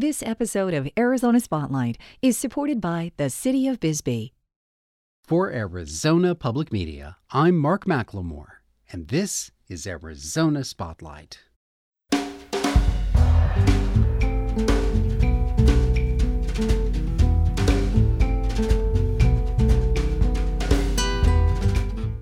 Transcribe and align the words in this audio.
This 0.00 0.22
episode 0.22 0.74
of 0.74 0.88
Arizona 0.96 1.40
Spotlight 1.40 1.98
is 2.22 2.38
supported 2.38 2.80
by 2.80 3.10
the 3.16 3.28
City 3.28 3.66
of 3.66 3.80
Bisbee. 3.80 4.32
For 5.24 5.50
Arizona 5.50 6.36
Public 6.36 6.72
Media, 6.72 7.16
I'm 7.32 7.58
Mark 7.58 7.84
McLemore, 7.84 8.58
and 8.92 9.08
this 9.08 9.50
is 9.66 9.88
Arizona 9.88 10.62
Spotlight. 10.62 11.40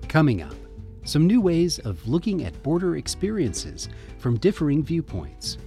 Coming 0.09 0.41
up, 0.41 0.55
some 1.05 1.27
new 1.27 1.43
ways 1.43 1.79
of 1.81 2.09
looking 2.09 2.43
at 2.43 2.63
border 2.63 2.97
experiences 2.97 3.91
from 4.17 4.39
differing 4.39 4.83
viewpoints. 4.83 5.59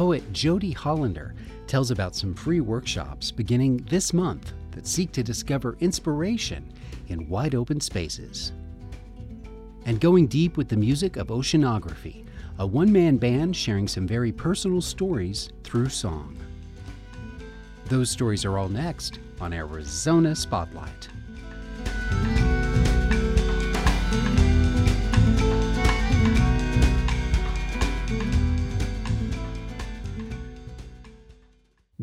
Poet 0.00 0.32
Jodie 0.32 0.74
Hollander 0.74 1.34
tells 1.66 1.90
about 1.90 2.16
some 2.16 2.32
free 2.32 2.62
workshops 2.62 3.30
beginning 3.30 3.84
this 3.90 4.14
month 4.14 4.54
that 4.70 4.86
seek 4.86 5.12
to 5.12 5.22
discover 5.22 5.76
inspiration 5.80 6.72
in 7.08 7.28
wide 7.28 7.54
open 7.54 7.82
spaces. 7.82 8.52
And 9.84 10.00
going 10.00 10.26
deep 10.26 10.56
with 10.56 10.70
the 10.70 10.76
music 10.78 11.18
of 11.18 11.26
oceanography, 11.26 12.24
a 12.58 12.66
one 12.66 12.90
man 12.90 13.18
band 13.18 13.54
sharing 13.54 13.86
some 13.86 14.06
very 14.06 14.32
personal 14.32 14.80
stories 14.80 15.50
through 15.64 15.90
song. 15.90 16.34
Those 17.84 18.08
stories 18.08 18.46
are 18.46 18.56
all 18.56 18.70
next 18.70 19.18
on 19.38 19.52
Arizona 19.52 20.34
Spotlight. 20.34 21.10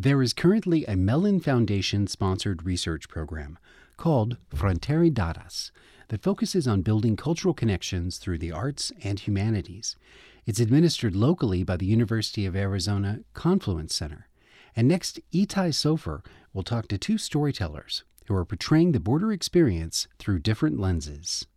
There 0.07 0.23
is 0.23 0.31
currently 0.31 0.85
a 0.85 0.95
Mellon 0.95 1.41
Foundation 1.41 2.07
sponsored 2.07 2.63
research 2.63 3.09
program 3.09 3.59
called 3.97 4.37
Fronteridades 4.55 5.71
that 6.07 6.23
focuses 6.23 6.65
on 6.65 6.81
building 6.81 7.17
cultural 7.17 7.53
connections 7.53 8.17
through 8.17 8.37
the 8.37 8.53
arts 8.53 8.93
and 9.03 9.19
humanities. 9.19 9.97
It's 10.45 10.61
administered 10.61 11.13
locally 11.13 11.61
by 11.65 11.75
the 11.75 11.87
University 11.87 12.45
of 12.45 12.55
Arizona 12.55 13.19
Confluence 13.33 13.93
Center. 13.93 14.29
And 14.77 14.87
next, 14.87 15.19
Itai 15.33 15.73
Sofer 15.73 16.23
will 16.53 16.63
talk 16.63 16.87
to 16.87 16.97
two 16.97 17.17
storytellers 17.17 18.05
who 18.27 18.35
are 18.35 18.45
portraying 18.45 18.93
the 18.93 19.01
border 19.01 19.33
experience 19.33 20.07
through 20.19 20.39
different 20.39 20.79
lenses. 20.79 21.47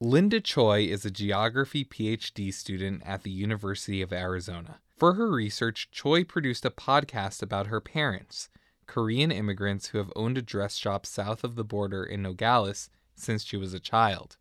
Linda 0.00 0.40
Choi 0.40 0.84
is 0.84 1.04
a 1.04 1.10
geography 1.10 1.84
PhD 1.84 2.50
student 2.50 3.02
at 3.04 3.24
the 3.24 3.30
University 3.30 4.00
of 4.00 4.10
Arizona. 4.10 4.78
For 4.96 5.14
her 5.14 5.30
research, 5.30 5.90
Choi 5.90 6.24
produced 6.24 6.64
a 6.64 6.70
podcast 6.70 7.42
about 7.42 7.66
her 7.66 7.80
parents, 7.80 8.48
Korean 8.86 9.32
immigrants 9.32 9.88
who 9.88 9.98
have 9.98 10.12
owned 10.14 10.38
a 10.38 10.42
dress 10.42 10.76
shop 10.76 11.06
south 11.06 11.44
of 11.44 11.56
the 11.56 11.64
border 11.64 12.04
in 12.04 12.22
Nogales 12.22 12.90
since 13.14 13.44
she 13.44 13.56
was 13.56 13.74
a 13.74 13.80
child. 13.80 14.36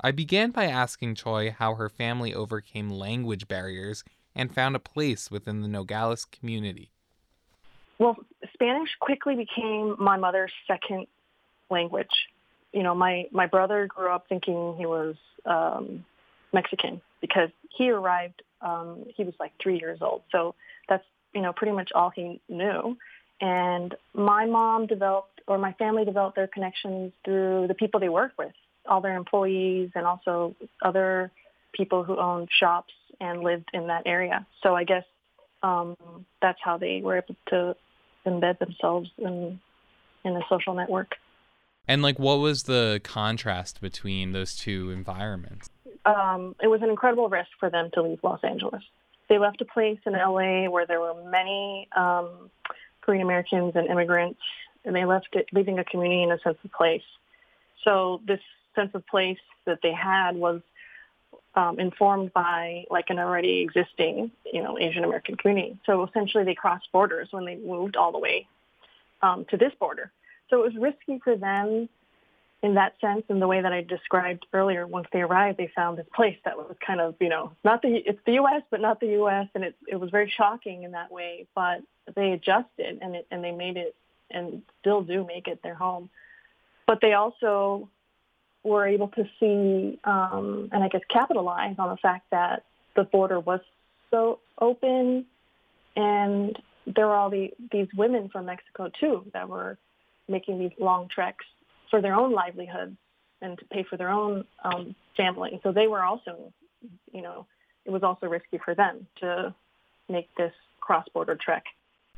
I 0.00 0.12
began 0.12 0.50
by 0.50 0.66
asking 0.66 1.16
Choi 1.16 1.50
how 1.50 1.74
her 1.74 1.88
family 1.88 2.32
overcame 2.32 2.90
language 2.90 3.48
barriers 3.48 4.04
and 4.34 4.54
found 4.54 4.76
a 4.76 4.80
place 4.80 5.30
within 5.30 5.62
the 5.62 5.68
Nogales 5.68 6.24
community. 6.24 6.92
Well, 7.98 8.16
Spanish 8.52 8.90
quickly 9.00 9.34
became 9.34 9.96
my 9.98 10.16
mother's 10.16 10.52
second 10.68 11.06
language. 11.70 12.06
You 12.72 12.84
know, 12.84 12.94
my, 12.94 13.26
my 13.32 13.46
brother 13.46 13.86
grew 13.88 14.10
up 14.10 14.26
thinking 14.28 14.76
he 14.78 14.86
was 14.86 15.16
um, 15.44 16.04
Mexican 16.52 17.00
because 17.20 17.50
he 17.76 17.90
arrived 17.90 18.42
um, 18.60 19.04
he 19.16 19.24
was 19.24 19.34
like 19.38 19.52
three 19.62 19.78
years 19.78 19.98
old. 20.00 20.22
So 20.32 20.54
that's, 20.88 21.04
you 21.34 21.40
know, 21.40 21.52
pretty 21.52 21.72
much 21.72 21.90
all 21.94 22.10
he 22.10 22.40
knew. 22.48 22.96
And 23.40 23.94
my 24.14 24.46
mom 24.46 24.86
developed, 24.86 25.40
or 25.46 25.58
my 25.58 25.72
family 25.74 26.04
developed 26.04 26.36
their 26.36 26.48
connections 26.48 27.12
through 27.24 27.66
the 27.68 27.74
people 27.74 28.00
they 28.00 28.08
work 28.08 28.32
with, 28.38 28.52
all 28.86 29.00
their 29.00 29.16
employees 29.16 29.90
and 29.94 30.06
also 30.06 30.56
other 30.82 31.30
people 31.72 32.02
who 32.02 32.16
owned 32.16 32.48
shops 32.50 32.92
and 33.20 33.42
lived 33.42 33.68
in 33.72 33.86
that 33.88 34.02
area. 34.06 34.46
So 34.62 34.74
I 34.74 34.84
guess 34.84 35.04
um, 35.62 35.96
that's 36.42 36.58
how 36.62 36.78
they 36.78 37.00
were 37.02 37.18
able 37.18 37.36
to 37.48 37.76
embed 38.26 38.58
themselves 38.58 39.10
in 39.18 39.60
in 40.24 40.36
a 40.36 40.40
social 40.48 40.74
network. 40.74 41.14
And 41.86 42.02
like, 42.02 42.18
what 42.18 42.38
was 42.38 42.64
the 42.64 43.00
contrast 43.02 43.80
between 43.80 44.32
those 44.32 44.54
two 44.54 44.90
environments? 44.90 45.70
Um, 46.04 46.54
it 46.62 46.68
was 46.68 46.82
an 46.82 46.90
incredible 46.90 47.28
risk 47.28 47.50
for 47.58 47.70
them 47.70 47.90
to 47.94 48.02
leave 48.02 48.20
Los 48.22 48.40
Angeles. 48.42 48.82
They 49.28 49.38
left 49.38 49.60
a 49.60 49.64
place 49.64 49.98
in 50.06 50.12
LA 50.12 50.70
where 50.70 50.86
there 50.86 51.00
were 51.00 51.14
many 51.30 51.88
um, 51.94 52.50
Korean 53.00 53.22
Americans 53.22 53.72
and 53.74 53.86
immigrants, 53.88 54.40
and 54.84 54.94
they 54.94 55.04
left 55.04 55.28
it, 55.32 55.46
leaving 55.52 55.78
a 55.78 55.84
community 55.84 56.22
in 56.22 56.32
a 56.32 56.38
sense 56.40 56.58
of 56.64 56.72
place. 56.72 57.02
So 57.84 58.20
this 58.26 58.40
sense 58.74 58.90
of 58.94 59.06
place 59.06 59.38
that 59.66 59.80
they 59.82 59.92
had 59.92 60.36
was 60.36 60.60
um, 61.54 61.78
informed 61.78 62.32
by 62.32 62.84
like 62.90 63.06
an 63.10 63.18
already 63.18 63.60
existing, 63.60 64.30
you 64.50 64.62
know, 64.62 64.78
Asian 64.78 65.04
American 65.04 65.36
community. 65.36 65.78
So 65.86 66.04
essentially, 66.04 66.44
they 66.44 66.54
crossed 66.54 66.90
borders 66.92 67.28
when 67.30 67.44
they 67.44 67.56
moved 67.56 67.96
all 67.96 68.12
the 68.12 68.18
way 68.18 68.46
um, 69.22 69.44
to 69.50 69.56
this 69.56 69.72
border. 69.78 70.10
So 70.48 70.62
it 70.62 70.72
was 70.72 70.76
risky 70.80 71.20
for 71.22 71.36
them 71.36 71.88
in 72.62 72.74
that 72.74 72.94
sense, 73.00 73.22
in 73.28 73.38
the 73.38 73.46
way 73.46 73.60
that 73.60 73.72
I 73.72 73.82
described 73.82 74.46
earlier, 74.52 74.86
once 74.86 75.06
they 75.12 75.20
arrived, 75.20 75.58
they 75.58 75.70
found 75.76 75.96
this 75.96 76.06
place 76.14 76.36
that 76.44 76.56
was 76.56 76.74
kind 76.84 77.00
of, 77.00 77.14
you 77.20 77.28
know, 77.28 77.52
not 77.64 77.82
the, 77.82 78.02
it's 78.04 78.18
the 78.26 78.32
U.S., 78.32 78.62
but 78.70 78.80
not 78.80 78.98
the 78.98 79.08
U.S. 79.08 79.46
And 79.54 79.62
it, 79.62 79.76
it 79.86 79.96
was 79.96 80.10
very 80.10 80.32
shocking 80.36 80.82
in 80.82 80.92
that 80.92 81.12
way, 81.12 81.46
but 81.54 81.82
they 82.16 82.32
adjusted 82.32 82.98
and 83.00 83.14
it, 83.14 83.26
and 83.30 83.44
they 83.44 83.52
made 83.52 83.76
it 83.76 83.94
and 84.30 84.62
still 84.80 85.02
do 85.02 85.24
make 85.24 85.46
it 85.46 85.62
their 85.62 85.74
home. 85.74 86.10
But 86.86 87.00
they 87.00 87.12
also 87.12 87.88
were 88.64 88.86
able 88.86 89.08
to 89.08 89.24
see, 89.38 90.00
um, 90.02 90.68
and 90.72 90.82
I 90.82 90.88
guess 90.88 91.02
capitalize 91.08 91.76
on 91.78 91.90
the 91.90 91.96
fact 91.96 92.26
that 92.32 92.64
the 92.96 93.04
border 93.04 93.38
was 93.38 93.60
so 94.10 94.40
open 94.60 95.26
and 95.94 96.58
there 96.86 97.06
were 97.06 97.14
all 97.14 97.30
the, 97.30 97.52
these 97.70 97.88
women 97.96 98.30
from 98.30 98.46
Mexico 98.46 98.90
too 98.98 99.24
that 99.32 99.48
were 99.48 99.78
making 100.28 100.58
these 100.58 100.72
long 100.78 101.08
treks 101.08 101.44
for 101.90 102.00
their 102.00 102.14
own 102.14 102.32
livelihood 102.32 102.96
and 103.40 103.58
to 103.58 103.64
pay 103.66 103.84
for 103.88 103.96
their 103.96 104.10
own 104.10 104.44
um, 104.64 104.94
family. 105.16 105.60
So 105.62 105.72
they 105.72 105.86
were 105.86 106.02
also, 106.02 106.52
you 107.12 107.22
know, 107.22 107.46
it 107.84 107.90
was 107.90 108.02
also 108.02 108.26
risky 108.26 108.58
for 108.64 108.74
them 108.74 109.06
to 109.20 109.54
make 110.08 110.28
this 110.36 110.52
cross-border 110.80 111.38
trek. 111.42 111.64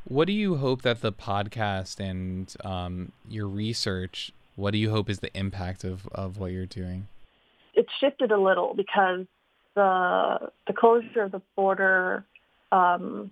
What 0.05 0.27
do 0.27 0.33
you 0.33 0.57
hope 0.57 0.83
that 0.83 1.03
the 1.03 1.13
podcast 1.13 2.01
and 2.01 2.53
um, 2.65 3.13
your 3.29 3.47
research, 3.47 4.33
what 4.57 4.71
do 4.73 4.79
you 4.79 4.91
hope 4.91 5.11
is 5.11 5.21
the 5.21 5.37
impact 5.37 5.85
of, 5.85 6.07
of 6.09 6.39
what 6.39 6.53
you're 6.53 6.67
doing? 6.67 7.09
It's 7.75 7.91
shifted 8.01 8.33
a 8.33 8.41
little 8.41 8.75
because 8.75 9.27
the 9.75 10.51
the 10.67 10.73
closure 10.73 11.23
of 11.23 11.33
the 11.33 11.43
border 11.55 12.25
um, 12.73 13.31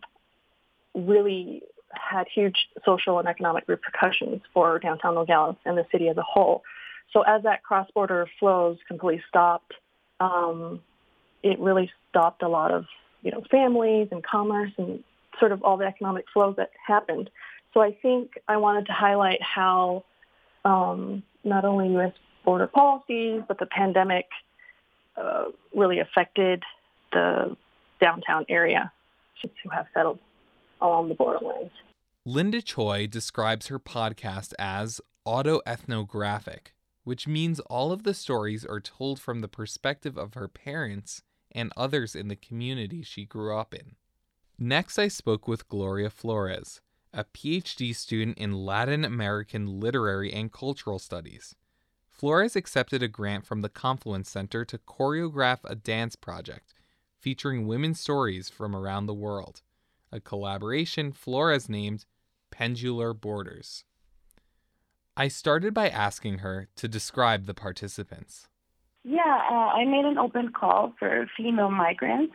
really 0.94 1.62
had 1.92 2.26
huge 2.32 2.68
social 2.84 3.18
and 3.18 3.28
economic 3.28 3.64
repercussions 3.66 4.42
for 4.52 4.78
downtown 4.78 5.14
Nogales 5.14 5.56
and 5.64 5.76
the 5.76 5.86
city 5.90 6.08
as 6.08 6.16
a 6.16 6.22
whole. 6.22 6.62
So 7.12 7.22
as 7.22 7.42
that 7.44 7.62
cross-border 7.62 8.28
flows 8.38 8.76
completely 8.86 9.22
stopped, 9.28 9.72
um, 10.20 10.80
it 11.42 11.58
really 11.58 11.90
stopped 12.10 12.42
a 12.42 12.48
lot 12.48 12.72
of 12.72 12.84
you 13.22 13.30
know 13.30 13.42
families 13.50 14.08
and 14.10 14.22
commerce 14.22 14.72
and 14.76 15.02
sort 15.38 15.52
of 15.52 15.62
all 15.62 15.76
the 15.76 15.84
economic 15.84 16.26
flows 16.32 16.56
that 16.56 16.70
happened. 16.86 17.30
So 17.74 17.80
I 17.80 17.96
think 18.02 18.32
I 18.48 18.56
wanted 18.56 18.86
to 18.86 18.92
highlight 18.92 19.40
how 19.42 20.04
um, 20.64 21.22
not 21.44 21.64
only 21.64 21.88
U.S. 21.94 22.12
border 22.44 22.66
policies 22.66 23.42
but 23.46 23.58
the 23.58 23.66
pandemic 23.66 24.26
uh, 25.16 25.44
really 25.74 26.00
affected 26.00 26.62
the 27.12 27.56
downtown 28.00 28.44
area 28.48 28.92
who 29.42 29.70
have 29.70 29.86
settled 29.94 30.18
along 30.80 31.08
the 31.08 31.14
borderlands. 31.14 31.72
Linda 32.24 32.60
Choi 32.60 33.06
describes 33.06 33.68
her 33.68 33.78
podcast 33.78 34.52
as 34.58 35.00
autoethnographic, 35.26 36.72
which 37.04 37.26
means 37.26 37.60
all 37.60 37.92
of 37.92 38.02
the 38.02 38.14
stories 38.14 38.64
are 38.64 38.80
told 38.80 39.18
from 39.18 39.40
the 39.40 39.48
perspective 39.48 40.18
of 40.18 40.34
her 40.34 40.48
parents 40.48 41.22
and 41.52 41.72
others 41.76 42.14
in 42.14 42.28
the 42.28 42.36
community 42.36 43.02
she 43.02 43.24
grew 43.24 43.56
up 43.56 43.72
in. 43.72 43.96
Next, 44.58 44.98
I 44.98 45.08
spoke 45.08 45.48
with 45.48 45.68
Gloria 45.68 46.10
Flores, 46.10 46.80
a 47.14 47.24
PhD 47.24 47.94
student 47.94 48.36
in 48.36 48.52
Latin 48.52 49.04
American 49.04 49.80
Literary 49.80 50.32
and 50.32 50.52
Cultural 50.52 50.98
Studies. 50.98 51.54
Flores 52.10 52.56
accepted 52.56 53.02
a 53.02 53.08
grant 53.08 53.46
from 53.46 53.62
the 53.62 53.68
Confluence 53.68 54.28
Center 54.28 54.64
to 54.64 54.78
choreograph 54.78 55.60
a 55.64 55.74
dance 55.74 56.16
project 56.16 56.74
featuring 57.20 57.66
women's 57.66 58.00
stories 58.00 58.48
from 58.48 58.74
around 58.74 59.06
the 59.06 59.14
world 59.14 59.62
a 60.12 60.20
collaboration 60.20 61.12
Flores 61.12 61.68
named 61.68 62.04
Pendular 62.50 63.18
Borders. 63.18 63.84
I 65.16 65.28
started 65.28 65.74
by 65.74 65.88
asking 65.88 66.38
her 66.38 66.68
to 66.76 66.88
describe 66.88 67.46
the 67.46 67.54
participants. 67.54 68.48
Yeah, 69.04 69.20
uh, 69.50 69.54
I 69.54 69.84
made 69.84 70.04
an 70.04 70.18
open 70.18 70.52
call 70.52 70.92
for 70.98 71.28
female 71.36 71.70
migrants 71.70 72.34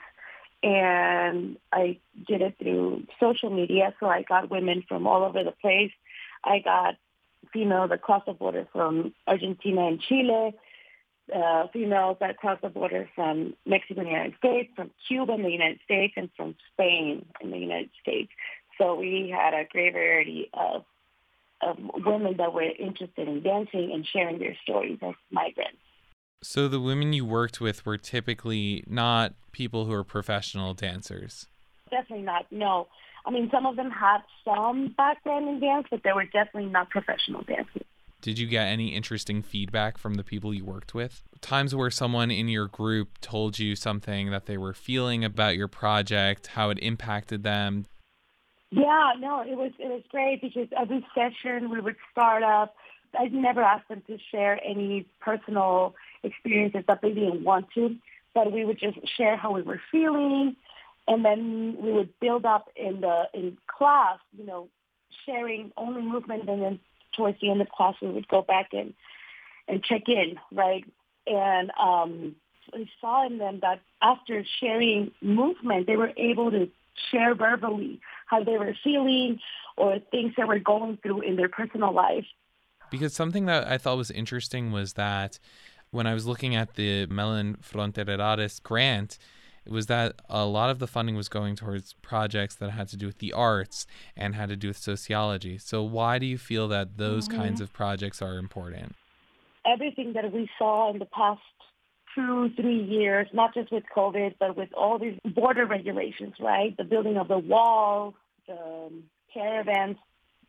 and 0.63 1.57
I 1.71 1.99
did 2.27 2.41
it 2.41 2.55
through 2.57 3.03
social 3.19 3.49
media. 3.49 3.93
So 3.99 4.07
I 4.07 4.23
got 4.23 4.49
women 4.49 4.83
from 4.87 5.05
all 5.05 5.23
over 5.23 5.43
the 5.43 5.51
place. 5.51 5.91
I 6.43 6.59
got 6.59 6.95
females 7.51 7.91
across 7.93 8.23
the 8.25 8.33
border 8.33 8.67
from 8.71 9.13
Argentina 9.27 9.87
and 9.87 10.01
Chile, 10.01 10.55
uh, 11.33 11.67
females 11.71 12.17
that 12.19 12.37
cross 12.37 12.59
the 12.61 12.69
border 12.69 13.09
from 13.15 13.55
Mexico 13.65 14.01
and 14.01 14.07
the 14.07 14.11
United 14.11 14.35
States, 14.37 14.69
from 14.75 14.91
Cuba 15.07 15.33
and 15.33 15.45
the 15.45 15.49
United 15.49 15.79
States, 15.85 16.13
and 16.17 16.29
from 16.35 16.55
Spain 16.73 17.25
and 17.41 17.53
the 17.53 17.57
United 17.57 17.89
States. 18.01 18.31
So 18.77 18.95
we 18.95 19.33
had 19.33 19.53
a 19.53 19.65
great 19.69 19.93
variety 19.93 20.49
of, 20.53 20.83
of 21.61 21.77
women 22.05 22.35
that 22.37 22.53
were 22.53 22.63
interested 22.63 23.27
in 23.27 23.43
dancing 23.43 23.91
and 23.93 24.05
sharing 24.05 24.39
their 24.39 24.55
stories 24.63 24.99
as 25.01 25.13
migrants. 25.31 25.77
So 26.41 26.67
the 26.67 26.81
women 26.81 27.13
you 27.13 27.25
worked 27.25 27.61
with 27.61 27.85
were 27.85 27.97
typically 27.97 28.83
not 28.87 29.33
people 29.51 29.85
who 29.85 29.93
are 29.93 30.03
professional 30.03 30.73
dancers. 30.73 31.47
Definitely 31.89 32.25
not. 32.25 32.47
No. 32.51 32.87
I 33.25 33.31
mean, 33.31 33.49
some 33.49 33.65
of 33.65 33.77
them 33.77 33.89
had 33.89 34.19
some 34.43 34.93
background 34.97 35.47
in 35.47 35.61
dance, 35.61 35.87
but 35.89 36.01
they 36.03 36.11
were 36.11 36.25
definitely 36.25 36.69
not 36.69 36.89
professional 36.89 37.43
dancers. 37.43 37.85
Did 38.23 38.39
you 38.39 38.47
get 38.47 38.67
any 38.67 38.95
interesting 38.95 39.41
feedback 39.41 39.97
from 39.97 40.13
the 40.13 40.23
people 40.23 40.53
you 40.53 40.63
worked 40.63 40.95
with? 40.95 41.23
Times 41.41 41.75
where 41.75 41.91
someone 41.91 42.31
in 42.31 42.47
your 42.47 42.67
group 42.67 43.19
told 43.19 43.59
you 43.59 43.75
something 43.75 44.31
that 44.31 44.45
they 44.45 44.57
were 44.57 44.73
feeling 44.73 45.25
about 45.25 45.57
your 45.57 45.67
project, 45.67 46.47
how 46.47 46.69
it 46.69 46.79
impacted 46.81 47.43
them? 47.43 47.85
Yeah, 48.71 49.11
no, 49.19 49.41
it 49.41 49.57
was 49.57 49.73
it 49.77 49.89
was 49.89 50.03
great 50.09 50.41
because 50.41 50.69
every 50.75 51.05
session 51.13 51.69
we 51.69 51.81
would 51.81 51.97
start 52.13 52.43
up. 52.43 52.77
I 53.19 53.25
never 53.25 53.61
asked 53.61 53.89
them 53.89 54.01
to 54.07 54.17
share 54.31 54.57
any 54.65 55.05
personal 55.19 55.93
experiences 56.23 56.85
that 56.87 57.01
they 57.01 57.11
didn't 57.11 57.43
want 57.43 57.67
to, 57.75 57.93
but 58.33 58.53
we 58.53 58.63
would 58.63 58.79
just 58.79 58.99
share 59.17 59.35
how 59.35 59.51
we 59.51 59.63
were 59.63 59.81
feeling, 59.91 60.55
and 61.09 61.25
then 61.25 61.75
we 61.77 61.91
would 61.91 62.17
build 62.21 62.45
up 62.45 62.69
in 62.77 63.01
the 63.01 63.25
in 63.33 63.57
class, 63.67 64.19
you 64.37 64.45
know, 64.45 64.69
sharing 65.25 65.73
only 65.75 66.01
movement, 66.01 66.47
and 66.47 66.61
then 66.61 66.79
towards 67.15 67.39
the 67.41 67.49
end 67.49 67.61
of 67.61 67.69
class 67.69 67.95
we 68.01 68.09
would 68.09 68.27
go 68.27 68.41
back 68.41 68.69
and 68.73 68.93
and 69.67 69.83
check 69.83 70.03
in, 70.07 70.35
right? 70.51 70.83
And 71.25 71.71
um, 71.79 72.35
we 72.73 72.89
saw 72.99 73.25
in 73.25 73.37
them 73.37 73.59
that 73.61 73.79
after 74.01 74.43
sharing 74.59 75.11
movement, 75.21 75.87
they 75.87 75.95
were 75.95 76.11
able 76.17 76.51
to 76.51 76.69
share 77.11 77.33
verbally 77.33 78.01
how 78.27 78.43
they 78.43 78.57
were 78.57 78.75
feeling 78.83 79.39
or 79.77 79.99
things 80.11 80.33
that 80.37 80.47
were 80.47 80.59
going 80.59 80.97
through 81.01 81.21
in 81.21 81.35
their 81.35 81.49
personal 81.49 81.93
life. 81.93 82.25
Because 82.91 83.13
something 83.13 83.45
that 83.45 83.67
I 83.67 83.77
thought 83.77 83.97
was 83.97 84.11
interesting 84.11 84.71
was 84.71 84.93
that 84.93 85.39
when 85.91 86.05
I 86.05 86.13
was 86.13 86.25
looking 86.25 86.55
at 86.55 86.75
the 86.75 87.07
Mellon 87.07 87.57
Frontera 87.57 88.63
grant, 88.63 89.17
was 89.67 89.87
that 89.87 90.21
a 90.29 90.45
lot 90.45 90.69
of 90.69 90.79
the 90.79 90.87
funding 90.87 91.15
was 91.15 91.29
going 91.29 91.55
towards 91.55 91.93
projects 92.01 92.55
that 92.55 92.71
had 92.71 92.87
to 92.89 92.97
do 92.97 93.05
with 93.05 93.19
the 93.19 93.33
arts 93.33 93.85
and 94.15 94.35
had 94.35 94.49
to 94.49 94.55
do 94.55 94.69
with 94.69 94.77
sociology. 94.77 95.57
So 95.57 95.83
why 95.83 96.19
do 96.19 96.25
you 96.25 96.37
feel 96.37 96.67
that 96.69 96.97
those 96.97 97.27
mm-hmm. 97.27 97.41
kinds 97.41 97.61
of 97.61 97.71
projects 97.73 98.21
are 98.21 98.37
important? 98.37 98.95
Everything 99.65 100.13
that 100.13 100.31
we 100.31 100.49
saw 100.57 100.91
in 100.91 100.99
the 100.99 101.05
past 101.05 101.41
two, 102.15 102.49
three 102.55 102.83
years, 102.83 103.27
not 103.33 103.53
just 103.53 103.71
with 103.71 103.83
COVID, 103.95 104.35
but 104.39 104.55
with 104.55 104.69
all 104.73 104.99
these 104.99 105.17
border 105.23 105.65
regulations, 105.65 106.33
right? 106.39 106.75
The 106.77 106.83
building 106.83 107.17
of 107.17 107.27
the 107.27 107.39
wall, 107.39 108.13
the 108.47 108.91
caravans, 109.33 109.97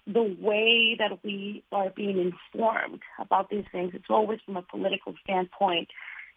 the 0.07 0.37
way 0.41 0.97
that 0.99 1.19
we 1.25 1.65
are 1.73 1.91
being 1.91 2.19
informed 2.53 3.01
about 3.19 3.49
these 3.49 3.65
things, 3.73 3.93
it's 3.95 4.11
always 4.11 4.39
from 4.45 4.57
a 4.57 4.63
political 4.63 5.15
standpoint, 5.23 5.89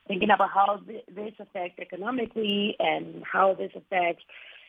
thinking 0.07 0.29
about 0.29 0.49
how 0.51 0.79
this 0.87 1.33
affects 1.39 1.79
economically 1.79 2.75
and 2.79 3.23
how 3.31 3.53
this 3.53 3.71
affects, 3.75 4.23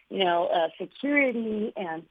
you 0.09 0.25
know, 0.25 0.47
uh, 0.47 0.69
security 0.81 1.73
and 1.77 2.03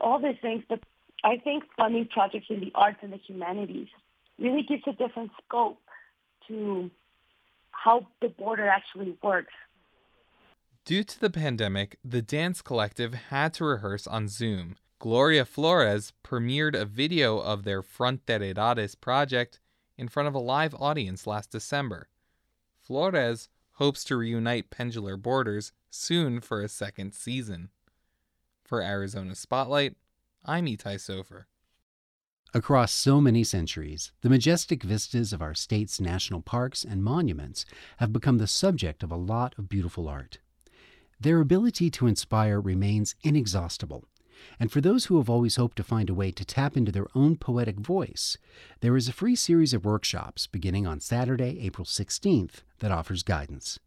all 0.00 0.20
these 0.20 0.36
things. 0.40 0.64
But 0.68 0.80
I 1.22 1.38
think 1.38 1.64
funding 1.76 2.06
projects 2.06 2.46
in 2.50 2.60
the 2.60 2.72
arts 2.74 2.98
and 3.02 3.12
the 3.12 3.18
humanities 3.18 3.88
really 4.38 4.62
gives 4.62 4.82
a 4.86 4.92
different 4.92 5.30
scope 5.44 5.78
to 6.48 6.90
how 7.70 8.06
the 8.20 8.28
border 8.28 8.68
actually 8.68 9.16
works. 9.22 9.52
Due 10.84 11.02
to 11.02 11.20
the 11.20 11.30
pandemic, 11.30 11.98
the 12.04 12.20
dance 12.20 12.60
collective 12.60 13.14
had 13.14 13.54
to 13.54 13.64
rehearse 13.64 14.06
on 14.06 14.28
Zoom 14.28 14.76
Gloria 14.98 15.44
Flores 15.44 16.12
premiered 16.22 16.74
a 16.74 16.86
video 16.86 17.38
of 17.38 17.64
their 17.64 17.82
Fronteridades 17.82 18.98
project 18.98 19.60
in 19.98 20.08
front 20.08 20.28
of 20.28 20.34
a 20.34 20.38
live 20.38 20.74
audience 20.74 21.26
last 21.26 21.50
December. 21.50 22.08
Flores 22.84 23.48
hopes 23.72 24.04
to 24.04 24.16
reunite 24.16 24.68
Pendular 24.68 25.20
Borders 25.20 25.72
soon 25.88 26.40
for 26.40 26.60
a 26.60 26.68
second 26.68 27.14
season. 27.14 27.70
For 28.62 28.82
Arizona 28.82 29.34
Spotlight, 29.34 29.96
I'm 30.44 30.66
Itai 30.66 30.96
Sofer. 30.96 31.44
Across 32.52 32.92
so 32.92 33.22
many 33.22 33.42
centuries, 33.42 34.12
the 34.20 34.28
majestic 34.28 34.82
vistas 34.82 35.32
of 35.32 35.40
our 35.40 35.54
state's 35.54 35.98
national 35.98 36.42
parks 36.42 36.84
and 36.84 37.02
monuments 37.02 37.64
have 37.96 38.12
become 38.12 38.36
the 38.36 38.46
subject 38.46 39.02
of 39.02 39.10
a 39.10 39.16
lot 39.16 39.54
of 39.56 39.70
beautiful 39.70 40.06
art. 40.06 40.38
Their 41.18 41.40
ability 41.40 41.90
to 41.92 42.06
inspire 42.06 42.60
remains 42.60 43.14
inexhaustible, 43.22 44.04
and 44.58 44.70
for 44.70 44.80
those 44.80 45.06
who 45.06 45.16
have 45.18 45.30
always 45.30 45.56
hoped 45.56 45.76
to 45.76 45.82
find 45.82 46.08
a 46.08 46.14
way 46.14 46.30
to 46.30 46.44
tap 46.44 46.76
into 46.76 46.92
their 46.92 47.06
own 47.14 47.36
poetic 47.36 47.80
voice, 47.80 48.36
there 48.80 48.96
is 48.96 49.08
a 49.08 49.12
free 49.12 49.36
series 49.36 49.74
of 49.74 49.84
workshops 49.84 50.46
beginning 50.46 50.86
on 50.86 51.00
Saturday, 51.00 51.58
April 51.60 51.84
16th, 51.84 52.62
that 52.80 52.92
offers 52.92 53.22
guidance. 53.22 53.78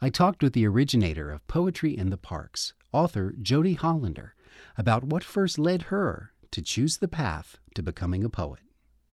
I 0.00 0.10
talked 0.10 0.42
with 0.42 0.52
the 0.52 0.66
originator 0.66 1.30
of 1.30 1.46
Poetry 1.46 1.96
in 1.96 2.10
the 2.10 2.16
Parks, 2.16 2.72
author 2.92 3.34
Jodie 3.40 3.76
Hollander, 3.76 4.34
about 4.76 5.04
what 5.04 5.24
first 5.24 5.58
led 5.58 5.82
her 5.82 6.32
to 6.50 6.62
choose 6.62 6.98
the 6.98 7.08
path 7.08 7.58
to 7.74 7.82
becoming 7.82 8.24
a 8.24 8.28
poet. 8.28 8.60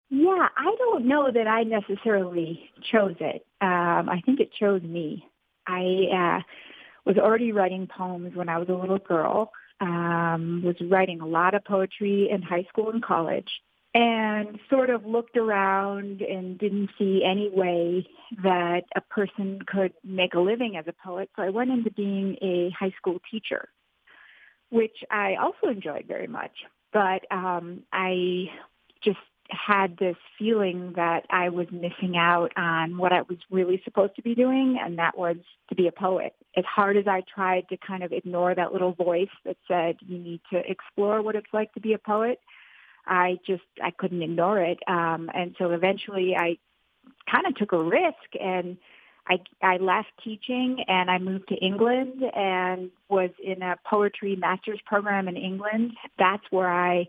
Yeah, 0.08 0.48
I 0.56 0.74
don't 0.78 1.06
know 1.06 1.30
that 1.32 1.46
I 1.46 1.64
necessarily 1.64 2.70
chose 2.92 3.16
it. 3.20 3.44
Um, 3.60 4.08
I 4.08 4.22
think 4.24 4.40
it 4.40 4.50
chose 4.58 4.82
me. 4.82 5.24
I 5.66 6.38
uh, 6.38 6.40
was 7.04 7.18
already 7.18 7.52
writing 7.52 7.88
poems 7.88 8.36
when 8.36 8.48
I 8.48 8.58
was 8.58 8.68
a 8.68 8.74
little 8.74 8.98
girl 8.98 9.50
um, 9.80 10.62
was 10.64 10.76
writing 10.90 11.20
a 11.20 11.26
lot 11.26 11.54
of 11.54 11.64
poetry 11.64 12.28
in 12.30 12.42
high 12.42 12.64
school 12.68 12.90
and 12.90 13.02
college, 13.02 13.48
and 13.94 14.58
sort 14.68 14.90
of 14.90 15.06
looked 15.06 15.36
around 15.36 16.20
and 16.20 16.58
didn't 16.58 16.90
see 16.98 17.22
any 17.24 17.48
way 17.50 18.06
that 18.42 18.82
a 18.94 19.00
person 19.00 19.58
could 19.66 19.92
make 20.04 20.34
a 20.34 20.40
living 20.40 20.76
as 20.76 20.84
a 20.86 20.92
poet. 20.92 21.30
So 21.36 21.42
I 21.42 21.50
went 21.50 21.70
into 21.70 21.90
being 21.90 22.36
a 22.42 22.70
high 22.78 22.92
school 22.98 23.18
teacher, 23.30 23.68
which 24.70 24.96
I 25.10 25.36
also 25.36 25.68
enjoyed 25.68 26.04
very 26.06 26.26
much. 26.26 26.52
But 26.92 27.22
um, 27.30 27.84
I 27.92 28.50
just 29.02 29.18
had 29.50 29.96
this 29.98 30.16
feeling 30.38 30.92
that 30.96 31.26
I 31.30 31.48
was 31.48 31.66
missing 31.70 32.16
out 32.16 32.52
on 32.56 32.98
what 32.98 33.12
I 33.12 33.22
was 33.22 33.38
really 33.50 33.80
supposed 33.84 34.16
to 34.16 34.22
be 34.22 34.34
doing, 34.34 34.78
and 34.82 34.98
that 34.98 35.16
was 35.16 35.36
to 35.68 35.74
be 35.74 35.86
a 35.86 35.92
poet. 35.92 36.34
As 36.56 36.64
hard 36.64 36.96
as 36.96 37.06
I 37.06 37.22
tried 37.32 37.68
to 37.68 37.76
kind 37.76 38.02
of 38.02 38.12
ignore 38.12 38.54
that 38.54 38.72
little 38.72 38.92
voice 38.92 39.28
that 39.44 39.56
said 39.68 39.96
you 40.00 40.18
need 40.18 40.40
to 40.52 40.58
explore 40.68 41.22
what 41.22 41.36
it's 41.36 41.52
like 41.52 41.72
to 41.74 41.80
be 41.80 41.92
a 41.92 41.98
poet, 41.98 42.40
I 43.06 43.38
just 43.46 43.62
I 43.82 43.90
couldn't 43.90 44.22
ignore 44.22 44.60
it. 44.60 44.78
Um, 44.88 45.30
and 45.34 45.54
so 45.58 45.70
eventually, 45.70 46.34
I 46.36 46.58
kind 47.30 47.46
of 47.46 47.54
took 47.56 47.72
a 47.72 47.82
risk 47.82 48.34
and. 48.40 48.76
I, 49.28 49.38
I 49.60 49.78
left 49.78 50.10
teaching 50.22 50.84
and 50.86 51.10
I 51.10 51.18
moved 51.18 51.48
to 51.48 51.56
England 51.56 52.22
and 52.32 52.92
was 53.08 53.30
in 53.42 53.60
a 53.60 53.74
poetry 53.84 54.36
master's 54.36 54.78
program 54.86 55.26
in 55.26 55.36
England. 55.36 55.94
That's 56.16 56.44
where 56.50 56.70
I 56.70 57.08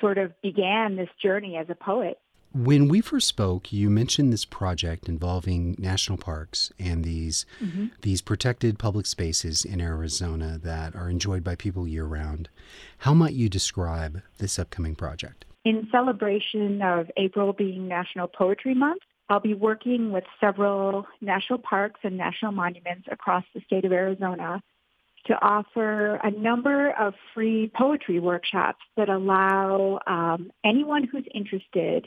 sort 0.00 0.18
of 0.18 0.32
began 0.42 0.96
this 0.96 1.08
journey 1.22 1.56
as 1.56 1.68
a 1.70 1.74
poet. 1.74 2.18
When 2.52 2.86
we 2.86 3.00
first 3.00 3.26
spoke, 3.26 3.72
you 3.72 3.90
mentioned 3.90 4.32
this 4.32 4.44
project 4.44 5.08
involving 5.08 5.74
national 5.76 6.18
parks 6.18 6.72
and 6.78 7.02
these 7.02 7.46
mm-hmm. 7.60 7.86
these 8.02 8.20
protected 8.20 8.78
public 8.78 9.06
spaces 9.06 9.64
in 9.64 9.80
Arizona 9.80 10.60
that 10.62 10.94
are 10.94 11.10
enjoyed 11.10 11.42
by 11.42 11.56
people 11.56 11.88
year 11.88 12.04
round. 12.04 12.48
How 12.98 13.12
might 13.12 13.34
you 13.34 13.48
describe 13.48 14.22
this 14.38 14.56
upcoming 14.56 14.94
project? 14.94 15.44
In 15.64 15.88
celebration 15.90 16.80
of 16.80 17.10
April 17.16 17.52
being 17.52 17.88
National 17.88 18.28
Poetry 18.28 18.74
Month, 18.74 19.02
I'll 19.28 19.40
be 19.40 19.54
working 19.54 20.12
with 20.12 20.24
several 20.38 21.06
national 21.20 21.58
parks 21.58 22.00
and 22.04 22.16
national 22.16 22.52
monuments 22.52 23.08
across 23.10 23.44
the 23.52 23.62
state 23.62 23.84
of 23.84 23.92
Arizona 23.92 24.62
to 25.26 25.34
offer 25.34 26.16
a 26.16 26.30
number 26.30 26.90
of 26.90 27.14
free 27.32 27.70
poetry 27.74 28.20
workshops 28.20 28.80
that 28.96 29.08
allow 29.08 29.98
um, 30.06 30.50
anyone 30.64 31.04
who's 31.04 31.24
interested 31.34 32.06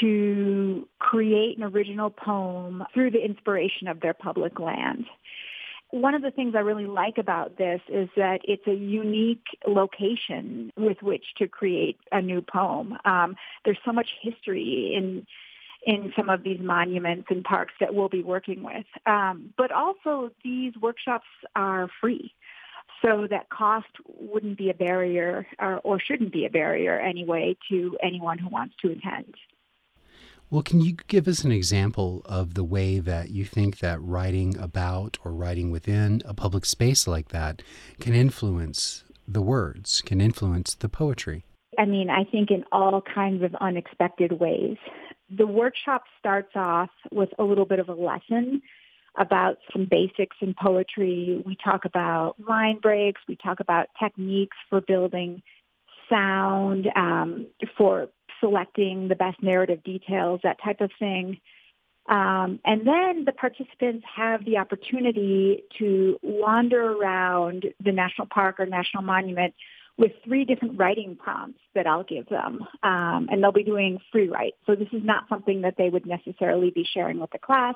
to 0.00 0.86
create 0.98 1.56
an 1.56 1.64
original 1.64 2.10
poem 2.10 2.84
through 2.92 3.10
the 3.10 3.24
inspiration 3.24 3.88
of 3.88 4.00
their 4.00 4.14
public 4.14 4.60
land. 4.60 5.06
One 5.90 6.14
of 6.14 6.20
the 6.20 6.30
things 6.30 6.54
I 6.54 6.60
really 6.60 6.86
like 6.86 7.16
about 7.16 7.56
this 7.56 7.80
is 7.88 8.10
that 8.16 8.40
it's 8.44 8.66
a 8.66 8.74
unique 8.74 9.46
location 9.66 10.70
with 10.76 10.98
which 11.00 11.24
to 11.38 11.48
create 11.48 11.96
a 12.12 12.20
new 12.20 12.42
poem. 12.42 12.98
Um, 13.06 13.36
there's 13.64 13.78
so 13.86 13.92
much 13.92 14.08
history 14.20 14.92
in 14.94 15.26
in 15.86 16.12
some 16.16 16.28
of 16.28 16.42
these 16.42 16.60
monuments 16.60 17.26
and 17.30 17.44
parks 17.44 17.72
that 17.80 17.94
we'll 17.94 18.08
be 18.08 18.22
working 18.22 18.62
with. 18.62 18.86
Um, 19.06 19.54
but 19.56 19.70
also, 19.70 20.30
these 20.44 20.72
workshops 20.80 21.26
are 21.54 21.88
free. 22.00 22.34
So 23.02 23.28
that 23.30 23.48
cost 23.48 23.86
wouldn't 24.06 24.58
be 24.58 24.70
a 24.70 24.74
barrier 24.74 25.46
or, 25.60 25.78
or 25.84 26.00
shouldn't 26.00 26.32
be 26.32 26.46
a 26.46 26.50
barrier 26.50 26.98
anyway 26.98 27.56
to 27.70 27.96
anyone 28.02 28.38
who 28.38 28.48
wants 28.48 28.74
to 28.82 28.90
attend. 28.90 29.34
Well, 30.50 30.62
can 30.62 30.80
you 30.80 30.96
give 31.08 31.28
us 31.28 31.44
an 31.44 31.52
example 31.52 32.22
of 32.24 32.54
the 32.54 32.64
way 32.64 33.00
that 33.00 33.30
you 33.30 33.44
think 33.44 33.78
that 33.80 34.00
writing 34.00 34.58
about 34.58 35.18
or 35.22 35.32
writing 35.32 35.70
within 35.70 36.22
a 36.24 36.32
public 36.32 36.64
space 36.64 37.06
like 37.06 37.28
that 37.28 37.62
can 38.00 38.14
influence 38.14 39.04
the 39.26 39.42
words, 39.42 40.00
can 40.00 40.22
influence 40.22 40.74
the 40.74 40.88
poetry? 40.88 41.44
I 41.78 41.84
mean, 41.84 42.08
I 42.08 42.24
think 42.24 42.50
in 42.50 42.64
all 42.72 43.02
kinds 43.02 43.42
of 43.44 43.54
unexpected 43.60 44.40
ways. 44.40 44.78
The 45.30 45.46
workshop 45.46 46.04
starts 46.18 46.52
off 46.54 46.90
with 47.10 47.30
a 47.38 47.44
little 47.44 47.66
bit 47.66 47.78
of 47.78 47.88
a 47.88 47.94
lesson 47.94 48.62
about 49.16 49.58
some 49.72 49.86
basics 49.90 50.36
in 50.40 50.54
poetry. 50.54 51.42
We 51.44 51.56
talk 51.62 51.84
about 51.84 52.36
line 52.48 52.78
breaks. 52.80 53.20
We 53.28 53.36
talk 53.36 53.60
about 53.60 53.88
techniques 54.00 54.56
for 54.70 54.80
building 54.80 55.42
sound, 56.08 56.88
um, 56.96 57.46
for 57.76 58.08
selecting 58.40 59.08
the 59.08 59.16
best 59.16 59.42
narrative 59.42 59.82
details, 59.82 60.40
that 60.44 60.58
type 60.62 60.80
of 60.80 60.90
thing. 60.98 61.40
Um, 62.08 62.60
and 62.64 62.86
then 62.86 63.24
the 63.26 63.32
participants 63.32 64.06
have 64.16 64.44
the 64.44 64.56
opportunity 64.56 65.64
to 65.78 66.18
wander 66.22 66.92
around 66.92 67.66
the 67.84 67.92
national 67.92 68.28
park 68.28 68.58
or 68.58 68.66
national 68.66 69.02
monument 69.02 69.54
with 69.98 70.12
three 70.24 70.44
different 70.44 70.78
writing 70.78 71.16
prompts 71.16 71.60
that 71.74 71.86
I'll 71.86 72.04
give 72.04 72.28
them. 72.28 72.60
Um, 72.82 73.28
and 73.30 73.42
they'll 73.42 73.52
be 73.52 73.64
doing 73.64 73.98
free 74.12 74.28
write. 74.28 74.54
So 74.64 74.76
this 74.76 74.88
is 74.92 75.02
not 75.04 75.24
something 75.28 75.60
that 75.62 75.74
they 75.76 75.90
would 75.90 76.06
necessarily 76.06 76.70
be 76.70 76.86
sharing 76.94 77.18
with 77.20 77.32
the 77.32 77.38
class. 77.38 77.74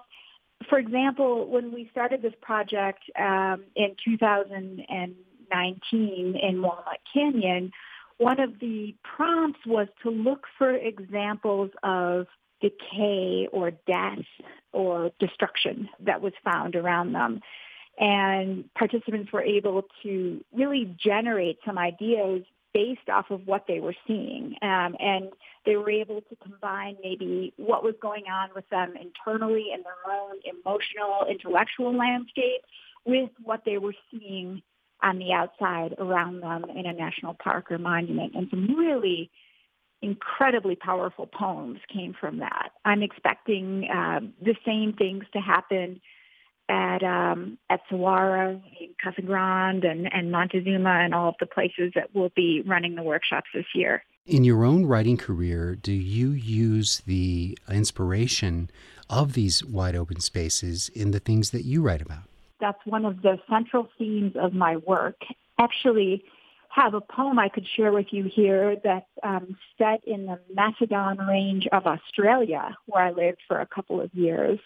For 0.69 0.79
example, 0.79 1.51
when 1.51 1.73
we 1.73 1.89
started 1.91 2.23
this 2.23 2.35
project 2.41 3.03
um, 3.19 3.65
in 3.75 3.97
2019 4.05 6.37
in 6.41 6.63
Walnut 6.63 7.01
Canyon, 7.13 7.73
one 8.19 8.39
of 8.39 8.61
the 8.61 8.95
prompts 9.03 9.59
was 9.67 9.89
to 10.05 10.11
look 10.11 10.47
for 10.57 10.73
examples 10.73 11.73
of 11.83 12.29
decay 12.61 13.49
or 13.51 13.73
death 13.73 14.25
or 14.73 15.11
destruction 15.19 15.89
that 16.01 16.23
was 16.23 16.33
found 16.45 16.77
around 16.77 17.11
them. 17.13 17.41
And 17.99 18.65
participants 18.75 19.33
were 19.33 19.43
able 19.43 19.85
to 20.03 20.45
really 20.53 20.97
generate 20.99 21.59
some 21.65 21.79
ideas 21.79 22.43
based 22.73 23.09
off 23.13 23.31
of 23.31 23.47
what 23.47 23.67
they 23.69 23.81
were 23.81 23.95
seeing. 24.07 24.55
Um, 24.63 24.97
and 24.99 25.29
they 25.67 25.77
were 25.77 25.91
able 25.91 26.23
to 26.23 26.37
combine 26.43 26.97
maybe 27.03 27.53
what 27.57 27.85
was 27.85 27.95
going 28.01 28.25
on 28.33 28.49
with 28.55 28.69
them 28.71 28.95
internally 28.97 29.67
in 29.75 29.83
their 29.83 30.15
own 30.15 30.37
emotional, 30.45 31.27
intellectual 31.31 31.97
landscape 31.97 32.63
with 33.05 33.31
what 33.43 33.63
they 33.67 33.79
were 33.79 33.95
seeing 34.11 34.63
on 35.03 35.19
the 35.19 35.33
outside 35.33 35.95
around 35.99 36.41
them 36.41 36.65
in 36.75 36.87
a 36.87 36.93
national 36.93 37.35
park 37.35 37.71
or 37.71 37.79
monument. 37.79 38.35
And 38.35 38.49
some 38.51 38.75
really 38.77 39.31
incredibly 40.01 40.77
powerful 40.77 41.27
poems 41.27 41.79
came 41.93 42.15
from 42.19 42.39
that. 42.39 42.71
I'm 42.85 43.03
expecting 43.03 43.89
uh, 43.89 44.21
the 44.41 44.57
same 44.65 44.95
things 44.95 45.25
to 45.33 45.41
happen 45.41 46.01
at 46.69 47.03
um, 47.03 47.59
at 47.71 47.81
Saguaro, 47.89 48.63
Casa 49.03 49.23
Grande, 49.23 49.85
and, 49.85 50.13
and 50.13 50.31
Montezuma, 50.31 50.91
and 50.91 51.15
all 51.15 51.29
of 51.29 51.35
the 51.41 51.47
places 51.47 51.93
that 51.95 52.15
will 52.15 52.31
be 52.35 52.63
running 52.67 52.95
the 52.95 53.03
workshops 53.03 53.49
this 53.55 53.67
year. 53.75 54.05
In 54.25 54.45
your 54.45 54.65
own 54.65 54.87
writing 54.87 55.17
career, 55.17 55.75
do 55.75 55.93
you 55.93 56.31
use 56.31 57.03
the 57.07 57.59
inspiration 57.69 58.71
of 59.11 59.33
these 59.33 59.65
wide 59.65 59.97
open 59.97 60.21
spaces 60.21 60.89
in 60.95 61.11
the 61.11 61.19
things 61.19 61.51
that 61.51 61.65
you 61.65 61.83
write 61.83 62.01
about? 62.01 62.23
That's 62.61 62.79
one 62.85 63.05
of 63.05 63.23
the 63.23 63.39
central 63.51 63.89
themes 63.99 64.35
of 64.37 64.53
my 64.53 64.77
work. 64.77 65.17
Actually, 65.59 66.23
have 66.69 66.95
a 66.95 67.01
poem 67.01 67.39
I 67.39 67.49
could 67.49 67.67
share 67.77 67.93
with 67.93 68.07
you 68.13 68.31
here 68.33 68.77
that's 68.83 69.05
um, 69.23 69.57
set 69.77 70.03
in 70.07 70.27
the 70.27 70.39
Macedon 70.55 71.19
Range 71.19 71.67
of 71.73 71.87
Australia, 71.87 72.77
where 72.87 73.05
I 73.05 73.11
lived 73.11 73.41
for 73.47 73.61
a 73.61 73.67
couple 73.67 74.01
of 74.01 74.15
years. 74.15 74.59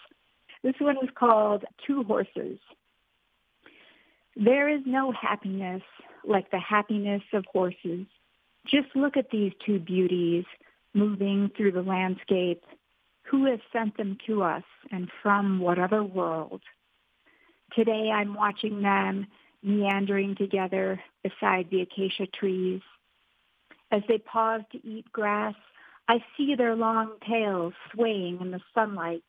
This 0.67 0.75
one 0.81 0.97
was 0.97 1.11
called 1.15 1.65
Two 1.87 2.03
Horses. 2.03 2.59
There 4.35 4.69
is 4.69 4.81
no 4.85 5.13
happiness 5.13 5.83
like 6.27 6.51
the 6.51 6.59
happiness 6.59 7.23
of 7.33 7.45
horses. 7.53 8.07
Just 8.67 8.89
look 8.97 9.17
at 9.17 9.31
these 9.31 9.53
two 9.65 9.79
beauties 9.79 10.45
moving 10.93 11.53
through 11.57 11.71
the 11.71 11.85
landscape. 11.85 12.65
Who 13.31 13.45
has 13.45 13.61
sent 13.73 13.97
them 13.97 14.19
to 14.27 14.43
us 14.43 14.65
and 14.91 15.09
from 15.23 15.61
what 15.61 15.79
other 15.79 16.03
world? 16.03 16.63
Today 17.73 18.11
I'm 18.13 18.35
watching 18.35 18.83
them 18.83 19.29
meandering 19.63 20.35
together 20.35 21.01
beside 21.23 21.71
the 21.71 21.83
acacia 21.83 22.27
trees. 22.27 22.81
As 23.93 24.03
they 24.09 24.19
pause 24.19 24.63
to 24.73 24.85
eat 24.85 25.13
grass, 25.13 25.55
I 26.09 26.25
see 26.37 26.57
their 26.57 26.75
long 26.75 27.19
tails 27.25 27.73
swaying 27.95 28.41
in 28.41 28.51
the 28.51 28.61
sunlight, 28.75 29.23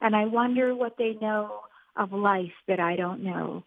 and 0.00 0.14
I 0.14 0.26
wonder 0.26 0.74
what 0.74 0.96
they 0.98 1.16
know 1.20 1.60
of 1.96 2.12
life 2.12 2.52
that 2.66 2.80
I 2.80 2.96
don't 2.96 3.22
know. 3.22 3.64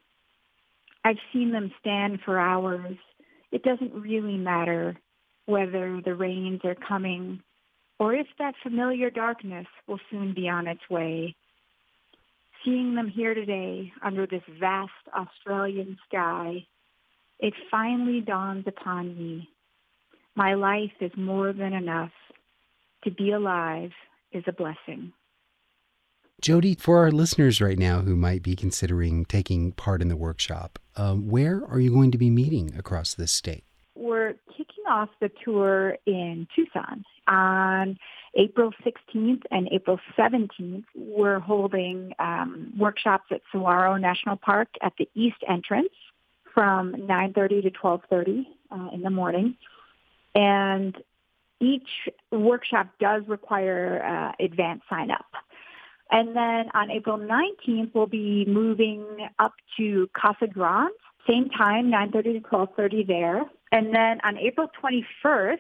I've 1.04 1.18
seen 1.34 1.52
them 1.52 1.72
stand 1.80 2.20
for 2.24 2.40
hours. 2.40 2.98
It 3.52 3.64
doesn't 3.64 3.94
really 3.94 4.38
matter 4.38 4.96
whether 5.46 6.02
the 6.04 6.16
rains 6.16 6.62
are 6.64 6.76
coming 6.76 7.42
or 8.00 8.16
if 8.16 8.28
that 8.40 8.56
familiar 8.64 9.10
darkness 9.10 9.68
will 9.88 10.00
soon 10.10 10.34
be 10.34 10.48
on 10.50 10.68
its 10.68 10.82
way. 10.90 11.36
Seeing 12.64 12.96
them 12.96 13.08
here 13.08 13.34
today 13.34 13.92
under 14.04 14.26
this 14.26 14.44
vast 14.60 14.92
Australian 15.16 15.98
sky, 16.08 16.66
it 17.40 17.54
finally 17.70 18.22
dawns 18.22 18.66
upon 18.68 19.18
me. 19.18 19.50
My 20.36 20.54
life 20.54 20.92
is 21.00 21.12
more 21.18 21.54
than 21.54 21.74
enough. 21.74 22.12
To 23.04 23.12
be 23.12 23.32
alive 23.32 23.92
is 24.32 24.44
a 24.48 24.54
blessing. 24.54 25.12
Jodie, 26.42 26.80
for 26.80 26.98
our 26.98 27.12
listeners 27.12 27.62
right 27.62 27.78
now 27.78 28.02
who 28.02 28.16
might 28.16 28.42
be 28.42 28.56
considering 28.56 29.26
taking 29.26 29.74
part 29.74 30.02
in 30.02 30.08
the 30.08 30.16
workshop, 30.16 30.80
um, 30.96 31.30
where 31.30 31.64
are 31.68 31.80
you 31.80 31.92
going 31.92 32.12
to 32.12 32.18
be 32.18 32.30
meeting 32.30 32.74
across 32.78 33.14
this 33.14 33.32
state? 33.32 33.64
We're 33.96 34.34
kicking 34.50 34.86
off 34.90 35.10
the 35.20 35.30
tour 35.46 35.98
in 36.08 36.48
Tucson 36.56 37.06
on 37.28 37.98
April 38.36 38.74
16th 38.86 39.42
and 39.52 39.68
April 39.72 40.00
17th, 40.18 40.84
we're 40.96 41.40
holding 41.40 42.14
um, 42.20 42.74
workshops 42.78 43.26
at 43.32 43.42
Saguaro 43.52 43.98
National 43.98 44.38
Park 44.38 44.70
at 44.82 44.94
the 44.98 45.10
east 45.16 45.44
entrance 45.48 45.90
from 46.54 46.94
9.30 46.94 47.64
to 47.64 47.72
12.30 47.72 48.46
uh, 48.72 48.90
in 48.94 49.02
the 49.02 49.10
morning. 49.10 49.56
And 50.34 50.96
each 51.60 51.88
workshop 52.32 52.88
does 53.00 53.24
require 53.28 54.04
uh, 54.04 54.44
advance 54.44 54.82
sign 54.90 55.12
up. 55.12 55.26
And 56.12 56.36
then 56.36 56.70
on 56.74 56.92
April 56.92 57.18
19th, 57.18 57.92
we'll 57.94 58.06
be 58.06 58.46
moving 58.46 59.06
up 59.40 59.54
to 59.78 60.10
Casa 60.16 60.48
Grande, 60.48 60.92
same 61.28 61.50
time, 61.50 61.90
9.30 61.90 62.42
to 62.44 62.50
12.30 62.50 63.08
there. 63.08 63.42
And 63.72 63.96
then 63.96 64.20
on 64.24 64.38
April 64.38 64.68
21st, 64.84 65.58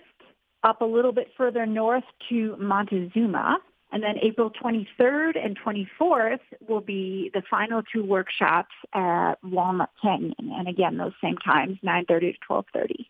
up 0.63 0.81
a 0.81 0.85
little 0.85 1.13
bit 1.13 1.29
further 1.37 1.65
north 1.65 2.03
to 2.29 2.55
Montezuma. 2.59 3.57
And 3.93 4.03
then 4.03 4.15
April 4.21 4.51
23rd 4.51 5.33
and 5.43 5.57
24th 5.59 6.39
will 6.67 6.81
be 6.81 7.29
the 7.33 7.41
final 7.49 7.81
two 7.93 8.03
workshops 8.03 8.73
at 8.93 9.35
Walnut 9.43 9.89
Canyon. 10.01 10.33
And 10.39 10.67
again, 10.67 10.97
those 10.97 11.13
same 11.21 11.37
times, 11.37 11.77
9.30 11.83 12.07
to 12.07 12.33
12.30. 12.49 13.05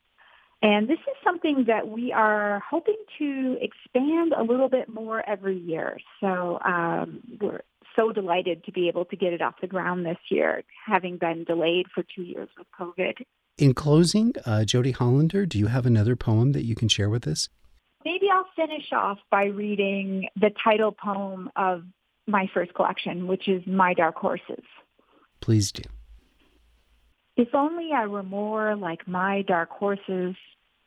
And 0.61 0.87
this 0.87 0.99
is 0.99 1.15
something 1.23 1.65
that 1.67 1.87
we 1.87 2.11
are 2.11 2.61
hoping 2.69 2.97
to 3.17 3.57
expand 3.61 4.33
a 4.37 4.43
little 4.43 4.69
bit 4.69 4.89
more 4.89 5.27
every 5.27 5.57
year. 5.57 5.97
So 6.19 6.59
um, 6.63 7.21
we're 7.41 7.61
so 7.95 8.11
delighted 8.11 8.63
to 8.65 8.71
be 8.71 8.87
able 8.87 9.05
to 9.05 9.15
get 9.15 9.33
it 9.33 9.41
off 9.41 9.55
the 9.59 9.67
ground 9.67 10.05
this 10.05 10.19
year, 10.29 10.63
having 10.85 11.17
been 11.17 11.43
delayed 11.45 11.87
for 11.93 12.03
two 12.15 12.23
years 12.23 12.49
with 12.57 12.67
COVID. 12.79 13.25
In 13.57 13.73
closing, 13.73 14.33
uh, 14.45 14.63
Jodie 14.65 14.95
Hollander, 14.95 15.45
do 15.45 15.57
you 15.57 15.67
have 15.67 15.85
another 15.85 16.15
poem 16.15 16.51
that 16.53 16.63
you 16.63 16.75
can 16.75 16.87
share 16.87 17.09
with 17.09 17.27
us? 17.27 17.49
Maybe 18.05 18.27
I'll 18.31 18.47
finish 18.55 18.91
off 18.93 19.19
by 19.29 19.45
reading 19.45 20.27
the 20.39 20.51
title 20.63 20.91
poem 20.91 21.49
of 21.55 21.83
my 22.27 22.49
first 22.53 22.73
collection, 22.73 23.27
which 23.27 23.47
is 23.47 23.61
My 23.67 23.93
Dark 23.93 24.15
Horses. 24.15 24.63
Please 25.41 25.71
do. 25.71 25.83
If 27.37 27.55
only 27.55 27.91
I 27.93 28.07
were 28.07 28.23
more 28.23 28.75
like 28.75 29.07
my 29.07 29.41
dark 29.43 29.69
horses, 29.69 30.35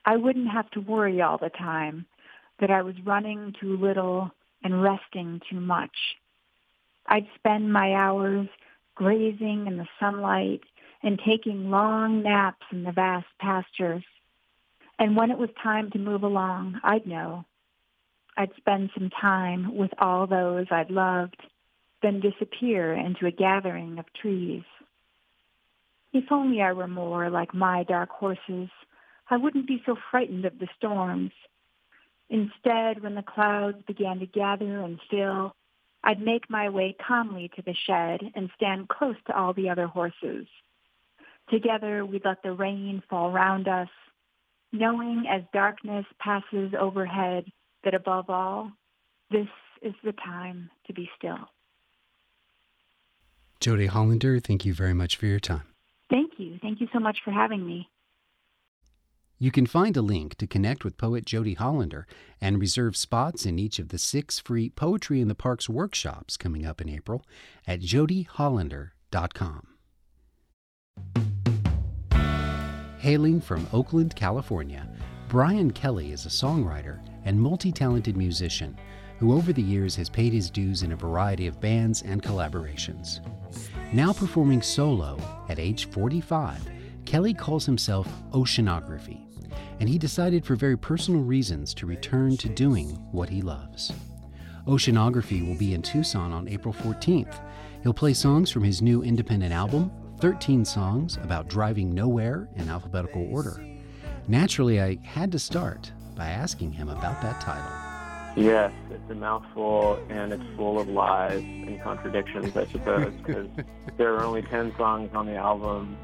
I 0.05 0.17
wouldn't 0.17 0.51
have 0.51 0.71
to 0.73 0.81
worry 0.81 1.23
all 1.23 1.39
the 1.39 1.49
time 1.51 2.07
that 2.61 2.71
I 2.71 2.83
was 2.83 2.95
running 3.05 3.55
too 3.59 3.77
little 3.77 4.31
and 4.63 4.83
resting 4.83 5.41
too 5.51 5.61
much. 5.61 5.97
I'd 7.07 7.27
spend 7.35 7.73
my 7.73 7.95
hours 7.95 8.49
grazing 8.95 9.67
in 9.67 9.77
the 9.77 9.89
sunlight 9.99 10.63
and 11.03 11.21
taking 11.25 11.71
long 11.71 12.23
naps 12.23 12.65
in 12.73 12.85
the 12.85 12.93
vast 12.93 13.27
pastures. 13.39 14.05
And 14.99 15.17
when 15.17 15.31
it 15.31 15.39
was 15.39 15.51
time 15.63 15.91
to 15.91 15.99
move 15.99 16.23
along, 16.23 16.81
I'd 16.83 17.07
know. 17.07 17.45
I'd 18.37 18.55
spend 18.57 18.91
some 18.95 19.11
time 19.11 19.77
with 19.77 19.91
all 19.99 20.27
those 20.27 20.67
I'd 20.71 20.91
loved, 20.91 21.43
then 22.03 22.21
disappear 22.21 22.93
into 22.93 23.27
a 23.27 23.31
gathering 23.31 23.99
of 23.99 24.13
trees. 24.13 24.63
If 26.14 26.30
only 26.30 26.62
I 26.62 26.73
were 26.73 26.87
more 26.87 27.28
like 27.28 27.52
my 27.52 27.83
dark 27.83 28.09
horses, 28.09 28.71
I 29.28 29.37
wouldn't 29.37 29.66
be 29.66 29.83
so 29.85 29.97
frightened 30.12 30.44
of 30.44 30.61
the 30.61 30.68
storms. 30.78 31.33
Instead, 32.30 33.02
when 33.02 33.16
the 33.16 33.23
clouds 33.23 33.78
began 33.85 34.21
to 34.21 34.26
gather 34.26 34.80
and 34.80 35.00
fill, 35.11 35.56
I'd 36.04 36.23
make 36.23 36.49
my 36.49 36.68
way 36.68 36.94
calmly 37.04 37.50
to 37.56 37.62
the 37.62 37.75
shed 37.75 38.21
and 38.37 38.49
stand 38.54 38.88
close 38.88 39.16
to 39.26 39.37
all 39.37 39.54
the 39.54 39.68
other 39.68 39.88
horses. 39.88 40.47
Together, 41.50 42.06
we'd 42.06 42.25
let 42.25 42.44
the 42.44 42.52
rain 42.52 43.02
fall 43.11 43.33
round 43.33 43.66
us, 43.66 43.88
knowing 44.71 45.25
as 45.28 45.42
darkness 45.52 46.06
passes 46.21 46.75
overhead 46.78 47.44
that 47.83 47.94
above 47.94 48.30
all, 48.30 48.71
this 49.33 49.49
is 49.83 49.94
the 50.04 50.12
time 50.12 50.71
to 50.87 50.92
be 50.92 51.11
still. 51.18 51.49
Jodie 53.61 53.88
Hollander, 53.88 54.38
thank 54.38 54.64
you 54.64 54.75
very 54.75 54.94
much 54.94 55.16
for 55.16 55.26
your 55.26 55.40
time. 55.40 55.74
Thank 56.37 56.50
you. 56.50 56.59
Thank 56.61 56.81
you 56.81 56.88
so 56.93 56.99
much 56.99 57.19
for 57.25 57.31
having 57.31 57.67
me. 57.67 57.88
You 59.38 59.50
can 59.50 59.67
find 59.67 59.97
a 59.97 60.03
link 60.03 60.37
to 60.37 60.47
connect 60.47 60.85
with 60.85 60.97
poet 60.97 61.25
Jodie 61.25 61.57
Hollander 61.57 62.07
and 62.41 62.61
reserve 62.61 62.97
spots 62.97 63.45
in 63.45 63.59
each 63.59 63.79
of 63.79 63.88
the 63.88 63.99
six 63.99 64.38
free 64.38 64.71
Poetry 64.71 65.21
in 65.21 65.29
the 65.29 65.35
Parks 65.35 65.69
workshops 65.69 66.37
coming 66.37 66.64
up 66.64 66.81
in 66.81 66.88
April 66.88 67.25
at 67.67 67.81
jodiehollander.com. 67.81 69.67
Hailing 72.99 73.41
from 73.41 73.67
Oakland, 73.73 74.17
California, 74.17 74.88
Brian 75.29 75.71
Kelly 75.71 76.12
is 76.12 76.26
a 76.26 76.31
songwriter 76.31 77.00
and 77.25 77.41
multi 77.41 77.71
talented 77.71 78.17
musician 78.17 78.76
who 79.19 79.35
over 79.35 79.53
the 79.53 79.62
years 79.62 79.95
has 79.97 80.09
paid 80.09 80.33
his 80.33 80.50
dues 80.50 80.83
in 80.83 80.93
a 80.93 80.97
variety 80.97 81.47
of 81.47 81.61
bands 81.61 82.03
and 82.03 82.23
collaborations. 82.23 83.21
Now 83.95 84.13
performing 84.13 84.61
solo 84.61 85.17
at 85.49 85.61
age 85.61 85.85
45, 85.85 86.69
Kelly 87.05 87.33
calls 87.33 87.65
himself 87.65 88.09
Oceanography, 88.33 89.21
and 89.79 89.89
he 89.89 89.99
decided 89.99 90.45
for 90.45 90.57
very 90.57 90.77
personal 90.77 91.23
reasons 91.23 91.73
to 91.75 91.87
return 91.87 92.37
to 92.39 92.49
doing 92.49 92.89
what 93.13 93.29
he 93.29 93.41
loves. 93.41 93.93
Oceanography 94.67 95.47
will 95.47 95.55
be 95.55 95.75
in 95.75 95.83
Tucson 95.83 96.33
on 96.33 96.49
April 96.49 96.75
14th. 96.75 97.39
He'll 97.85 97.95
play 97.95 98.15
songs 98.15 98.51
from 98.51 98.65
his 98.65 98.83
new 98.83 99.05
independent 99.05 99.53
album, 99.53 99.93
13 100.19 100.65
songs 100.65 101.17
about 101.23 101.47
driving 101.47 101.95
nowhere 101.95 102.49
in 102.57 102.69
alphabetical 102.69 103.33
order. 103.33 103.65
Naturally, 104.27 104.83
I 104.83 104.99
had 105.05 105.31
to 105.31 105.39
start 105.39 105.93
by 106.17 106.31
asking 106.31 106.73
him 106.73 106.89
about 106.89 107.23
that 107.23 107.41
title. 107.41 107.94
Yes, 108.37 108.73
it's 108.91 109.11
a 109.11 109.14
mouthful 109.14 109.99
and 110.09 110.33
it's 110.33 110.43
full 110.57 110.81
of 110.81 110.88
lies 110.88 111.38
and 111.38 111.81
contradictions, 111.83 112.57
I 112.57 112.67
suppose, 112.67 113.12
because 113.14 113.49
there 113.97 114.14
are 114.14 114.25
only 114.25 114.43
10 114.43 114.75
songs 114.76 115.11
on 115.14 115.26
the 115.26 115.37
album 115.37 115.97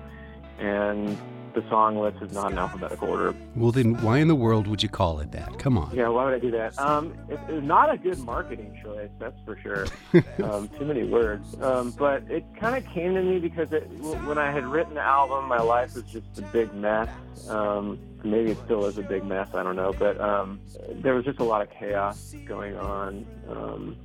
and 0.59 1.19
the 1.55 1.69
song 1.69 1.99
list 1.99 2.23
is 2.23 2.33
not 2.33 2.53
in 2.53 2.59
alphabetical 2.59 3.09
order. 3.09 3.35
Well, 3.57 3.73
then 3.73 4.01
why 4.03 4.19
in 4.19 4.29
the 4.29 4.35
world 4.35 4.67
would 4.67 4.83
you 4.83 4.89
call 4.89 5.21
it 5.21 5.33
that? 5.33 5.59
Come 5.59 5.79
on. 5.79 5.95
Yeah, 5.95 6.09
why 6.09 6.25
would 6.25 6.35
I 6.35 6.39
do 6.39 6.51
that? 6.53 6.79
Um, 6.79 7.15
it, 7.29 7.39
it's 7.49 7.65
not 7.65 7.93
a 7.93 7.99
good 7.99 8.19
marketing 8.21 8.79
choice, 8.83 9.11
that's 9.19 9.39
for 9.45 9.59
sure. 9.61 9.87
um, 10.45 10.69
too 10.79 10.85
many 10.85 11.05
words. 11.05 11.57
Um, 11.61 11.91
but 11.93 12.23
it 12.31 12.45
kind 12.59 12.77
of 12.77 12.91
came 12.93 13.15
to 13.15 13.23
me 13.23 13.39
because 13.39 13.73
it, 13.73 13.89
when 14.25 14.39
I 14.39 14.51
had 14.51 14.65
written 14.67 14.95
the 14.95 15.03
album, 15.03 15.47
my 15.49 15.61
life 15.61 15.95
was 15.95 16.05
just 16.05 16.39
a 16.39 16.43
big 16.43 16.73
mess. 16.75 17.09
Um, 17.49 17.99
maybe 18.25 18.51
it 18.51 18.59
still 18.65 18.85
is 18.87 18.99
a 18.99 19.03
big 19.03 19.25
mess, 19.25 19.49
I 19.55 19.63
don't 19.63 19.77
know. 19.77 19.93
But 19.93 20.21
um, 20.21 20.61
there 20.91 21.15
was 21.15 21.25
just 21.25 21.41
a 21.41 21.45
lot 21.45 21.63
of 21.63 21.71
chaos 21.71 22.35
going 22.47 22.77
on. 22.77 23.27
Um, 23.49 23.97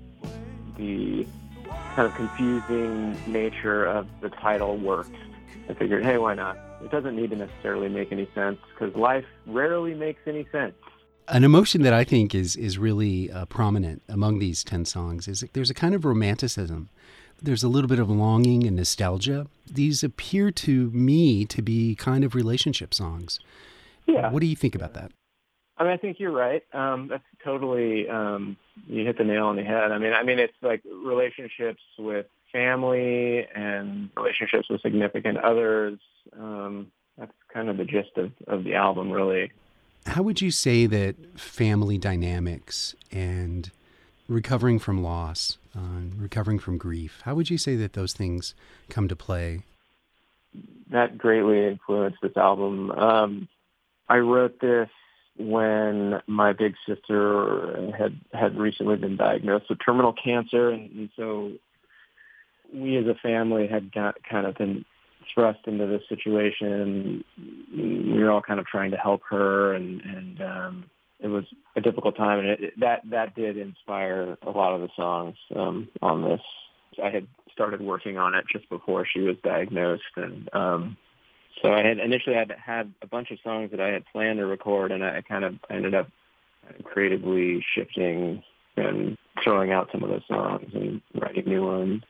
the 0.78 1.26
kind 1.96 2.08
of 2.08 2.16
confusing 2.16 3.18
nature 3.32 3.86
of 3.86 4.08
the 4.22 4.30
title 4.30 4.78
worked. 4.78 5.16
I 5.70 5.74
figured, 5.74 6.04
hey, 6.04 6.18
why 6.18 6.36
not? 6.36 6.58
It 6.84 6.92
doesn't 6.92 7.16
need 7.16 7.32
to 7.32 7.36
necessarily 7.36 7.90
make 7.90 8.12
any 8.12 8.30
sense 8.36 8.58
because 8.74 8.96
life 8.96 9.26
rarely 9.48 9.94
makes 9.94 10.20
any 10.28 10.48
sense. 10.52 10.76
An 11.28 11.44
emotion 11.44 11.82
that 11.82 11.94
I 11.94 12.04
think 12.04 12.36
is 12.36 12.56
is 12.56 12.78
really 12.78 13.32
uh, 13.32 13.46
prominent 13.46 14.04
among 14.08 14.40
these 14.40 14.64
ten 14.64 14.86
songs 14.86 15.28
is 15.28 15.44
there's 15.54 15.72
a 15.72 15.74
kind 15.74 15.96
of 15.96 16.06
romanticism. 16.06 16.90
There's 17.42 17.64
a 17.64 17.68
little 17.68 17.88
bit 17.88 18.00
of 18.00 18.10
longing 18.10 18.66
and 18.66 18.76
nostalgia. 18.76 19.48
These 19.70 20.04
appear 20.04 20.52
to 20.52 20.90
me 20.92 21.46
to 21.46 21.62
be 21.62 21.96
kind 21.96 22.24
of 22.24 22.36
relationship 22.36 22.94
songs. 22.94 23.40
Yeah. 24.06 24.32
What 24.32 24.42
do 24.42 24.48
you 24.48 24.56
think 24.56 24.76
about 24.76 24.94
that? 24.94 25.12
I 25.78 25.84
mean, 25.84 25.92
I 25.92 25.98
think 25.98 26.20
you're 26.20 26.32
right. 26.32 26.64
Um, 26.74 27.08
that's 27.10 27.24
totally 27.44 28.08
um, 28.08 28.56
you 28.88 29.04
hit 29.04 29.18
the 29.18 29.26
nail 29.26 29.48
on 29.48 29.56
the 29.56 29.64
head. 29.64 29.92
I 29.92 29.98
mean, 29.98 30.14
I 30.14 30.24
mean, 30.24 30.40
it's 30.40 30.54
like 30.62 30.82
relationships 30.86 31.82
with 31.98 32.28
family 32.54 33.46
and 33.54 34.10
relationships 34.16 34.70
with 34.70 34.82
significant 34.82 35.38
others. 35.40 36.00
Um, 36.38 36.92
that's 37.18 37.32
kind 37.54 37.70
of 37.70 37.78
the 37.78 37.86
gist 37.86 38.18
of, 38.18 38.32
of 38.48 38.64
the 38.64 38.76
album, 38.76 39.12
really. 39.12 39.52
How 40.06 40.22
would 40.22 40.42
you 40.42 40.52
say 40.52 40.86
that 40.86 41.40
family 41.40 41.98
dynamics 41.98 42.96
and 43.12 43.72
recovering 44.28 44.80
from 44.80 45.02
loss, 45.02 45.58
uh, 45.76 46.02
recovering 46.18 46.60
from 46.60 46.78
grief, 46.78 47.22
how 47.24 47.36
would 47.36 47.50
you 47.50 47.58
say 47.58 47.76
that 47.78 47.94
those 47.94 48.14
things 48.14 48.54
come 48.90 49.08
to 49.08 49.16
play? 49.16 49.64
That 50.92 51.18
greatly 51.18 51.68
influenced 51.68 52.20
this 52.22 52.38
album. 52.38 52.92
Um, 52.92 53.48
I 54.08 54.18
wrote 54.18 54.60
this 54.62 54.90
when 55.38 56.22
my 56.28 56.54
big 56.54 56.76
sister 56.88 57.92
had 57.98 58.18
had 58.32 58.58
recently 58.58 58.96
been 58.96 59.18
diagnosed 59.18 59.66
with 59.70 59.80
terminal 59.86 60.14
cancer, 60.14 60.70
and, 60.70 60.92
and 60.92 61.10
so 61.16 61.52
we 62.74 62.96
as 62.98 63.06
a 63.08 63.16
family 63.16 63.68
had 63.68 63.92
got 63.92 64.16
kind 64.24 64.46
of 64.46 64.56
been 64.56 64.86
thrust 65.34 65.60
into 65.68 65.88
this 65.88 66.02
situation. 66.10 67.24
We 67.72 68.24
were 68.24 68.32
all 68.32 68.42
kind 68.42 68.60
of 68.60 68.66
trying 68.66 68.92
to 68.92 68.98
help 68.98 69.22
her, 69.30 69.74
and 69.74 70.02
and 70.02 70.42
um, 70.42 70.86
it 71.20 71.28
was 71.28 71.46
a 71.76 71.82
difficult 71.82 72.16
time, 72.16 72.40
and 72.40 72.48
it, 72.48 72.80
that 72.80 73.02
that 73.10 73.36
did 73.36 73.58
inspire 73.58 74.38
a 74.42 74.50
lot 74.50 74.74
of 74.74 74.82
the 74.82 74.90
songs 74.96 75.36
um, 75.56 75.88
on 76.02 76.24
this. 76.24 76.42
I 77.04 77.10
had 77.10 77.28
started 77.52 77.82
working 77.82 78.18
on 78.18 78.36
it 78.36 78.46
just 78.52 78.70
before 78.70 79.06
she 79.06 79.22
was 79.22 79.36
diagnosed, 79.44 80.04
and 80.16 80.50
um, 80.54 80.98
so 81.62 81.72
I 81.72 81.86
had 81.86 82.00
initially 82.00 82.36
had 82.36 82.52
had 82.52 82.94
a 83.02 83.08
bunch 83.08 83.32
of 83.32 83.40
songs 83.44 83.72
that 83.72 83.80
I 83.80 83.90
had 83.90 84.04
planned 84.12 84.40
to 84.40 84.46
record, 84.46 84.92
and 84.92 85.04
I 85.04 85.22
kind 85.22 85.46
of 85.46 85.56
ended 85.70 85.96
up 85.96 86.10
creatively 86.84 87.64
shifting 87.74 88.44
and 88.78 89.18
throwing 89.44 89.72
out 89.72 89.90
some 89.92 90.04
of 90.04 90.10
those 90.10 90.28
songs 90.28 90.70
and 90.74 91.02
writing 91.14 91.46
new 91.46 91.66
ones. 91.66 92.04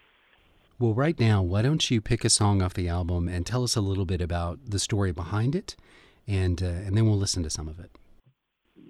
Well, 0.77 0.93
right 0.93 1.17
now, 1.17 1.41
why 1.41 1.61
don't 1.61 1.89
you 1.89 2.01
pick 2.01 2.25
a 2.25 2.29
song 2.29 2.61
off 2.61 2.73
the 2.73 2.89
album 2.89 3.29
and 3.29 3.45
tell 3.45 3.63
us 3.63 3.77
a 3.77 3.81
little 3.81 4.03
bit 4.03 4.19
about 4.19 4.59
the 4.67 4.79
story 4.79 5.13
behind 5.13 5.55
it, 5.55 5.77
and 6.27 6.61
uh, 6.61 6.65
and 6.65 6.97
then 6.97 7.05
we'll 7.05 7.17
listen 7.17 7.43
to 7.43 7.49
some 7.49 7.69
of 7.69 7.79
it. 7.79 7.91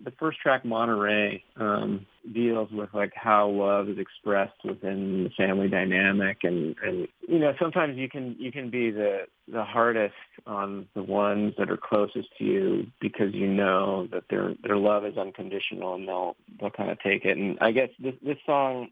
The 0.04 0.12
first 0.20 0.40
track, 0.40 0.66
Monterey, 0.66 1.44
um, 1.58 2.08
deals 2.34 2.70
with 2.72 2.90
like 2.96 3.12
how 3.16 3.50
love 3.50 3.88
is 3.88 4.00
expressed 4.00 4.64
within 4.64 5.26
the 5.26 5.30
family 5.38 5.68
dynamic, 5.68 6.40
and 6.42 6.76
and 6.84 7.08
you 7.28 7.38
know 7.38 7.54
sometimes 7.60 7.98
you 7.98 8.10
can 8.10 8.36
you 8.40 8.52
can 8.52 8.72
be 8.72 8.90
the 8.90 9.28
the 9.48 9.64
hardest 9.64 10.16
on 10.48 10.88
the 10.96 11.04
ones 11.04 11.54
that 11.60 11.70
are 11.70 11.78
closest 11.78 12.30
to 12.40 12.44
you 12.44 12.88
because 13.00 13.32
you 13.36 13.46
know 13.46 14.08
that 14.12 14.24
their 14.32 14.56
their 14.64 14.78
love 14.78 15.06
is 15.06 15.18
unconditional 15.18 15.94
and 15.94 16.08
they'll 16.08 16.36
they'll 16.60 16.72
kind 16.72 16.90
of 16.90 17.00
take 17.02 17.26
it. 17.26 17.38
And 17.38 17.60
I 17.62 17.72
guess 17.72 17.90
this 18.00 18.16
this 18.24 18.38
song 18.44 18.90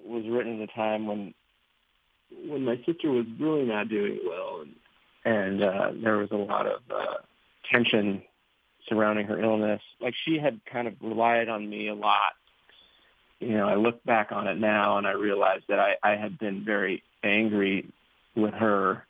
was 0.00 0.24
written 0.28 0.62
at 0.62 0.68
a 0.68 0.72
time 0.72 1.08
when 1.08 1.34
when 2.48 2.64
my 2.64 2.76
sister 2.86 3.10
was 3.10 3.26
really 3.38 3.64
not 3.64 3.88
doing 3.88 4.20
well, 4.26 4.62
and, 4.62 4.74
and 5.24 5.62
uh, 5.62 5.92
there 6.02 6.18
was 6.18 6.30
a 6.30 6.36
lot 6.36 6.66
of 6.66 6.80
uh, 6.90 7.14
tension 7.70 8.22
surrounding 8.88 9.26
her 9.26 9.40
illness. 9.40 9.82
Like 10.00 10.14
she 10.24 10.38
had 10.38 10.60
kind 10.70 10.88
of 10.88 10.94
relied 11.00 11.48
on 11.48 11.68
me 11.68 11.88
a 11.88 11.94
lot. 11.94 12.34
You 13.40 13.56
know, 13.56 13.68
I 13.68 13.74
look 13.74 14.02
back 14.04 14.32
on 14.32 14.46
it 14.46 14.58
now 14.58 14.96
and 14.98 15.06
I 15.06 15.12
realize 15.12 15.60
that 15.68 15.78
I, 15.78 15.96
I 16.02 16.16
had 16.16 16.38
been 16.38 16.64
very 16.64 17.02
angry 17.22 17.90
with 18.34 18.54
her. 18.54 19.04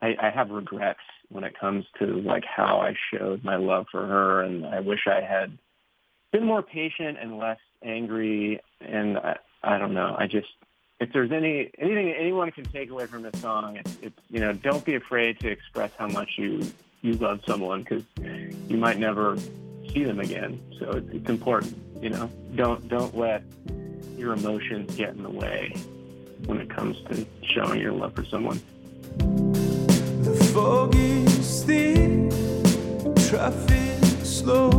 I, 0.00 0.16
I 0.20 0.30
have 0.30 0.50
regrets 0.50 1.00
when 1.28 1.44
it 1.44 1.58
comes 1.58 1.84
to 1.98 2.06
like 2.06 2.44
how 2.44 2.80
I 2.80 2.94
showed 3.12 3.44
my 3.44 3.56
love 3.56 3.86
for 3.90 4.06
her, 4.06 4.42
and 4.42 4.64
I 4.66 4.80
wish 4.80 5.06
I 5.06 5.20
had 5.20 5.56
been 6.32 6.44
more 6.44 6.62
patient 6.62 7.18
and 7.20 7.38
less 7.38 7.58
angry. 7.82 8.60
And 8.80 9.18
I, 9.18 9.36
I 9.62 9.78
don't 9.78 9.94
know. 9.94 10.16
I 10.18 10.26
just 10.26 10.48
if 11.00 11.12
there's 11.12 11.32
any 11.32 11.70
anything 11.78 12.12
anyone 12.12 12.50
can 12.50 12.64
take 12.64 12.90
away 12.90 13.06
from 13.06 13.22
this 13.22 13.40
song, 13.40 13.76
it's, 13.76 13.96
it's 14.02 14.20
you 14.28 14.40
know 14.40 14.52
don't 14.52 14.84
be 14.84 14.94
afraid 14.94 15.40
to 15.40 15.48
express 15.48 15.90
how 15.98 16.06
much 16.06 16.32
you 16.36 16.70
you 17.02 17.14
love 17.14 17.40
someone 17.46 17.82
because 17.82 18.04
you 18.68 18.76
might 18.76 18.98
never 18.98 19.36
see 19.92 20.04
them 20.04 20.20
again. 20.20 20.60
So 20.78 20.90
it's, 20.92 21.08
it's 21.10 21.28
important. 21.28 21.76
You 22.02 22.10
know, 22.10 22.30
don't 22.54 22.86
don't 22.88 23.16
let 23.16 23.42
your 24.16 24.34
emotions 24.34 24.94
get 24.94 25.10
in 25.10 25.22
the 25.22 25.30
way 25.30 25.74
when 26.44 26.58
it 26.58 26.68
comes 26.68 27.00
to 27.08 27.26
showing 27.42 27.80
your 27.80 27.92
love 27.92 28.14
for 28.14 28.24
someone. 28.24 28.60
The 29.16 30.50
fog 30.52 30.94
is 30.94 31.64
thick, 31.64 32.30
traffic 33.28 34.26
slow, 34.26 34.70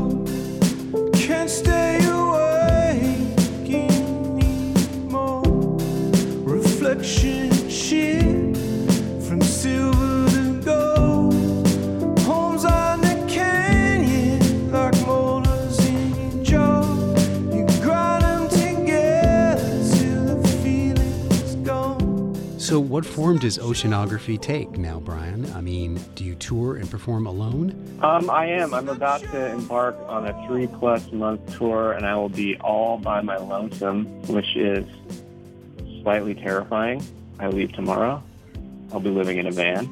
what 22.91 23.05
form 23.05 23.37
does 23.37 23.57
oceanography 23.57 24.39
take 24.39 24.71
now, 24.71 24.99
Brian? 24.99 25.49
I 25.53 25.61
mean, 25.61 25.97
do 26.13 26.25
you 26.25 26.35
tour 26.35 26.75
and 26.75 26.91
perform 26.91 27.25
alone? 27.25 27.73
Um, 28.01 28.29
I 28.29 28.47
am. 28.47 28.73
I'm 28.73 28.89
about 28.89 29.21
to 29.21 29.45
embark 29.53 29.95
on 30.07 30.27
a 30.27 30.45
three 30.45 30.67
plus 30.67 31.09
month 31.13 31.57
tour, 31.57 31.93
and 31.93 32.05
I 32.05 32.17
will 32.17 32.27
be 32.27 32.57
all 32.57 32.97
by 32.97 33.21
my 33.21 33.37
lonesome, 33.37 34.07
which 34.23 34.57
is 34.57 34.85
slightly 36.01 36.35
terrifying. 36.35 37.01
I 37.39 37.47
leave 37.47 37.71
tomorrow. 37.71 38.21
I'll 38.91 38.99
be 38.99 39.09
living 39.09 39.37
in 39.37 39.47
a 39.47 39.51
van. 39.51 39.89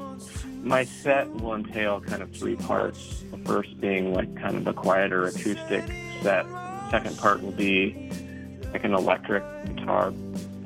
My 0.62 0.84
set 0.84 1.34
will 1.36 1.56
entail 1.56 2.02
kind 2.02 2.22
of 2.22 2.36
three 2.36 2.58
parts. 2.58 3.24
The 3.32 3.38
first 3.46 3.80
being 3.80 4.14
like 4.14 4.36
kind 4.36 4.58
of 4.58 4.68
a 4.68 4.74
quieter 4.74 5.24
acoustic 5.24 5.88
set. 6.22 6.46
The 6.46 6.90
second 6.90 7.18
part 7.18 7.42
will 7.42 7.54
be 7.54 8.12
like 8.74 8.84
an 8.84 8.94
electric 8.94 9.46
guitar. 9.68 10.12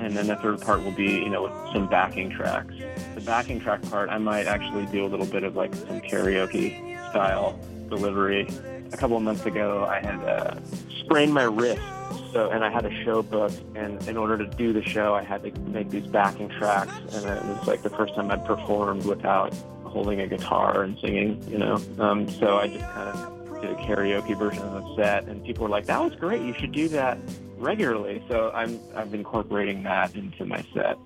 And 0.03 0.17
then 0.17 0.27
the 0.27 0.35
third 0.35 0.59
part 0.59 0.83
will 0.83 0.91
be, 0.91 1.05
you 1.05 1.29
know, 1.29 1.43
with 1.43 1.53
some 1.71 1.87
backing 1.87 2.29
tracks. 2.29 2.73
The 3.15 3.21
backing 3.21 3.61
track 3.61 3.81
part, 3.83 4.09
I 4.09 4.17
might 4.17 4.47
actually 4.47 4.85
do 4.87 5.05
a 5.05 5.07
little 5.07 5.25
bit 5.25 5.43
of 5.43 5.55
like 5.55 5.73
some 5.73 6.01
karaoke 6.01 6.99
style 7.09 7.57
delivery. 7.87 8.45
A 8.91 8.97
couple 8.97 9.15
of 9.15 9.23
months 9.23 9.45
ago, 9.45 9.85
I 9.85 10.01
had 10.01 10.19
uh, 10.23 10.59
sprained 10.99 11.33
my 11.33 11.43
wrist, 11.43 11.81
so 12.33 12.49
and 12.51 12.65
I 12.65 12.69
had 12.69 12.85
a 12.85 13.03
show 13.05 13.23
booked, 13.23 13.61
and 13.75 14.05
in 14.07 14.17
order 14.17 14.37
to 14.37 14.45
do 14.45 14.73
the 14.73 14.83
show, 14.83 15.15
I 15.15 15.23
had 15.23 15.41
to 15.43 15.57
make 15.61 15.89
these 15.89 16.05
backing 16.05 16.49
tracks, 16.49 16.91
and 17.13 17.25
it 17.25 17.45
was 17.45 17.65
like 17.65 17.81
the 17.81 17.89
first 17.89 18.13
time 18.13 18.29
I'd 18.29 18.45
performed 18.45 19.05
without 19.05 19.55
holding 19.85 20.19
a 20.19 20.27
guitar 20.27 20.83
and 20.83 20.99
singing, 20.99 21.41
you 21.49 21.59
know. 21.59 21.81
Um, 21.97 22.29
so 22.29 22.57
I 22.57 22.67
just 22.67 22.85
kind 22.91 23.09
of 23.09 23.61
did 23.61 23.71
a 23.71 23.75
karaoke 23.75 24.37
version 24.37 24.63
of 24.63 24.83
the 24.83 24.95
set, 24.95 25.23
and 25.25 25.43
people 25.45 25.63
were 25.63 25.69
like, 25.69 25.85
"That 25.85 26.01
was 26.01 26.13
great! 26.15 26.41
You 26.41 26.53
should 26.53 26.73
do 26.73 26.89
that 26.89 27.17
regularly." 27.63 28.23
So 28.29 28.51
I'm 28.53 28.79
I've 28.95 29.13
incorporating 29.13 29.83
that 29.83 30.15
into 30.15 30.45
my 30.45 30.63
set. 30.73 30.97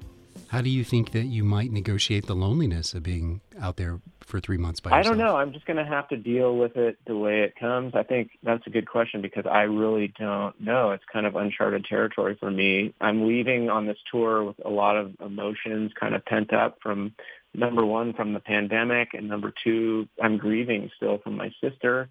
How 0.49 0.61
do 0.61 0.69
you 0.69 0.83
think 0.83 1.11
that 1.11 1.25
you 1.25 1.43
might 1.43 1.71
negotiate 1.71 2.25
the 2.25 2.35
loneliness 2.35 2.93
of 2.93 3.03
being 3.03 3.41
out 3.59 3.75
there 3.75 3.99
for 4.21 4.39
three 4.39 4.57
months 4.57 4.79
by 4.79 4.91
I 4.91 5.01
don't 5.01 5.17
know. 5.17 5.37
I'm 5.37 5.53
just 5.53 5.65
going 5.65 5.77
to 5.77 5.85
have 5.85 6.07
to 6.09 6.17
deal 6.17 6.57
with 6.57 6.75
it 6.75 6.97
the 7.05 7.17
way 7.17 7.41
it 7.41 7.55
comes. 7.55 7.95
I 7.95 8.03
think 8.03 8.31
that's 8.43 8.65
a 8.67 8.69
good 8.69 8.87
question 8.87 9.21
because 9.21 9.45
I 9.45 9.61
really 9.63 10.13
don't 10.19 10.59
know. 10.59 10.91
It's 10.91 11.03
kind 11.11 11.25
of 11.25 11.35
uncharted 11.35 11.85
territory 11.85 12.37
for 12.39 12.51
me. 12.51 12.93
I'm 12.99 13.27
leaving 13.27 13.69
on 13.69 13.87
this 13.87 13.97
tour 14.11 14.43
with 14.43 14.57
a 14.63 14.69
lot 14.69 14.97
of 14.97 15.15
emotions 15.25 15.91
kind 15.99 16.13
of 16.13 16.25
pent 16.25 16.53
up 16.53 16.77
from 16.81 17.13
number 17.53 17.85
one, 17.85 18.13
from 18.13 18.33
the 18.33 18.39
pandemic, 18.39 19.13
and 19.13 19.27
number 19.27 19.53
two, 19.63 20.07
I'm 20.21 20.37
grieving 20.37 20.91
still 20.95 21.17
from 21.19 21.37
my 21.37 21.51
sister. 21.61 22.09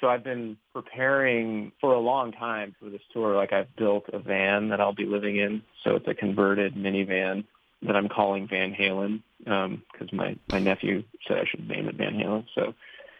So 0.00 0.08
I've 0.08 0.24
been 0.24 0.56
preparing 0.72 1.72
for 1.80 1.94
a 1.94 2.00
long 2.00 2.32
time 2.32 2.74
for 2.80 2.88
this 2.88 3.02
tour. 3.12 3.36
Like 3.36 3.52
I've 3.52 3.74
built 3.76 4.04
a 4.12 4.18
van 4.18 4.68
that 4.70 4.80
I'll 4.80 4.94
be 4.94 5.06
living 5.06 5.36
in. 5.36 5.62
So 5.84 5.96
it's 5.96 6.08
a 6.08 6.14
converted 6.14 6.74
minivan 6.74 7.44
that 7.82 7.96
I'm 7.96 8.08
calling 8.08 8.48
Van 8.48 8.72
Halen 8.72 9.22
because 9.38 10.12
my, 10.12 10.36
my 10.48 10.58
nephew 10.58 11.02
said 11.26 11.38
I 11.38 11.44
should 11.50 11.68
name 11.68 11.88
it 11.88 11.96
Van 11.96 12.14
Halen. 12.14 12.46
So 12.54 12.74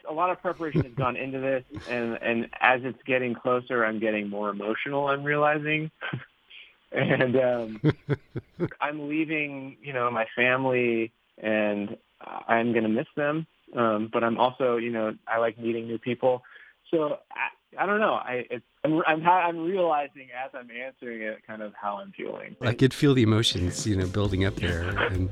a 0.09 0.13
lot 0.13 0.31
of 0.31 0.41
preparation 0.41 0.85
has 0.85 0.93
gone 0.95 1.17
into 1.17 1.41
this, 1.41 1.65
and, 1.87 2.19
and 2.23 2.45
as 2.61 2.81
it's 2.85 2.99
getting 3.07 3.35
closer, 3.35 3.85
I'm 3.85 3.99
getting 3.99 4.29
more 4.29 4.51
emotional, 4.51 5.09
I'm 5.09 5.25
realizing. 5.25 5.91
and 6.93 7.37
um, 7.37 7.81
I'm 8.81 9.09
leaving, 9.09 9.77
you 9.83 9.93
know, 9.93 10.11
my 10.11 10.27
family, 10.37 11.13
and 11.39 11.97
I'm 12.21 12.73
going 12.73 12.85
to 12.85 12.89
miss 12.89 13.07
them. 13.17 13.47
Um, 13.75 14.11
but 14.13 14.23
I'm 14.23 14.39
also, 14.39 14.77
you 14.77 14.91
know, 14.91 15.15
I 15.27 15.39
like 15.39 15.59
meeting 15.59 15.87
new 15.87 15.99
people. 15.99 16.43
So 16.93 17.19
I, 17.33 17.83
I 17.83 17.87
don't 17.87 18.01
know. 18.01 18.15
I 18.15 18.45
it's, 18.51 18.65
I'm 18.85 19.01
I'm, 19.07 19.23
ha- 19.23 19.47
I'm 19.49 19.65
realizing 19.65 20.29
as 20.45 20.51
I'm 20.55 20.69
answering 20.71 21.23
it, 21.23 21.39
kind 21.47 21.63
of 21.63 21.73
how 21.81 21.97
I'm 21.99 22.13
feeling. 22.13 22.55
I 22.61 22.75
could 22.75 22.93
feel 22.93 23.15
the 23.15 23.23
emotions, 23.23 23.87
you 23.87 23.97
know, 23.97 24.07
building 24.07 24.45
up 24.45 24.57
there. 24.57 24.83
And 25.07 25.31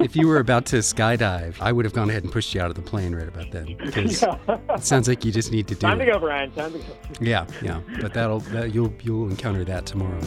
if 0.00 0.16
you 0.16 0.26
were 0.26 0.38
about 0.38 0.64
to 0.66 0.76
skydive, 0.76 1.56
I 1.60 1.70
would 1.72 1.84
have 1.84 1.92
gone 1.92 2.08
ahead 2.08 2.22
and 2.22 2.32
pushed 2.32 2.54
you 2.54 2.60
out 2.62 2.70
of 2.70 2.76
the 2.76 2.82
plane 2.82 3.14
right 3.14 3.28
about 3.28 3.50
then. 3.50 3.76
Because 3.76 4.22
it 4.48 4.82
sounds 4.82 5.06
like 5.08 5.24
you 5.24 5.32
just 5.32 5.52
need 5.52 5.68
to 5.68 5.74
do 5.74 5.80
Time 5.80 5.98
to 5.98 6.04
it. 6.08 6.12
go, 6.12 6.18
Brian. 6.18 6.50
Time 6.52 6.72
to 6.72 6.78
go. 6.78 6.84
Yeah, 7.20 7.46
yeah. 7.60 7.80
But 8.00 8.14
that'll 8.14 8.40
that, 8.40 8.74
you'll 8.74 8.94
you'll 9.02 9.28
encounter 9.28 9.64
that 9.64 9.84
tomorrow. 9.84 10.20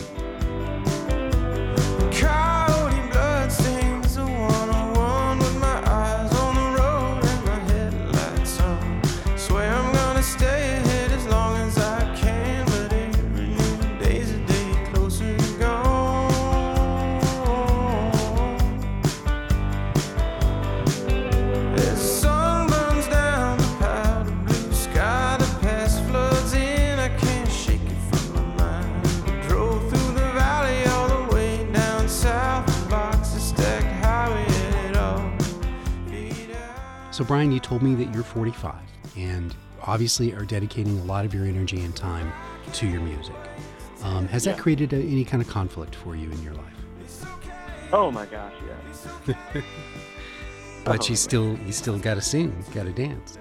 So 37.18 37.24
Brian, 37.24 37.52
you 37.52 37.60
told 37.60 37.82
me 37.82 37.96
that 37.96 38.14
you're 38.14 38.22
45 38.22 38.76
and 39.18 39.56
obviously 39.82 40.34
are 40.34 40.46
dedicating 40.46 41.00
a 41.00 41.04
lot 41.06 41.26
of 41.26 41.34
your 41.34 41.46
energy 41.46 41.82
and 41.82 41.96
time 41.96 42.32
to 42.74 42.86
your 42.88 43.02
music. 43.02 43.34
Um, 44.04 44.28
has 44.28 44.44
that 44.44 44.60
created 44.60 44.94
a, 44.94 44.98
any 44.98 45.26
kind 45.26 45.42
of 45.42 45.50
conflict 45.50 45.96
for 45.96 46.16
you 46.16 46.30
in 46.30 46.44
your 46.44 46.54
life? 46.54 47.26
Oh 47.92 48.12
my 48.12 48.28
gosh, 48.28 48.54
yeah. 49.26 49.62
But 50.86 51.06
Oh, 51.06 51.10
you 51.10 51.16
still 51.16 51.58
you 51.66 51.72
still 51.72 51.98
got 51.98 52.14
to 52.14 52.22
sing, 52.22 52.64
got 52.72 52.84
to 52.84 52.94
dance. 52.94 53.40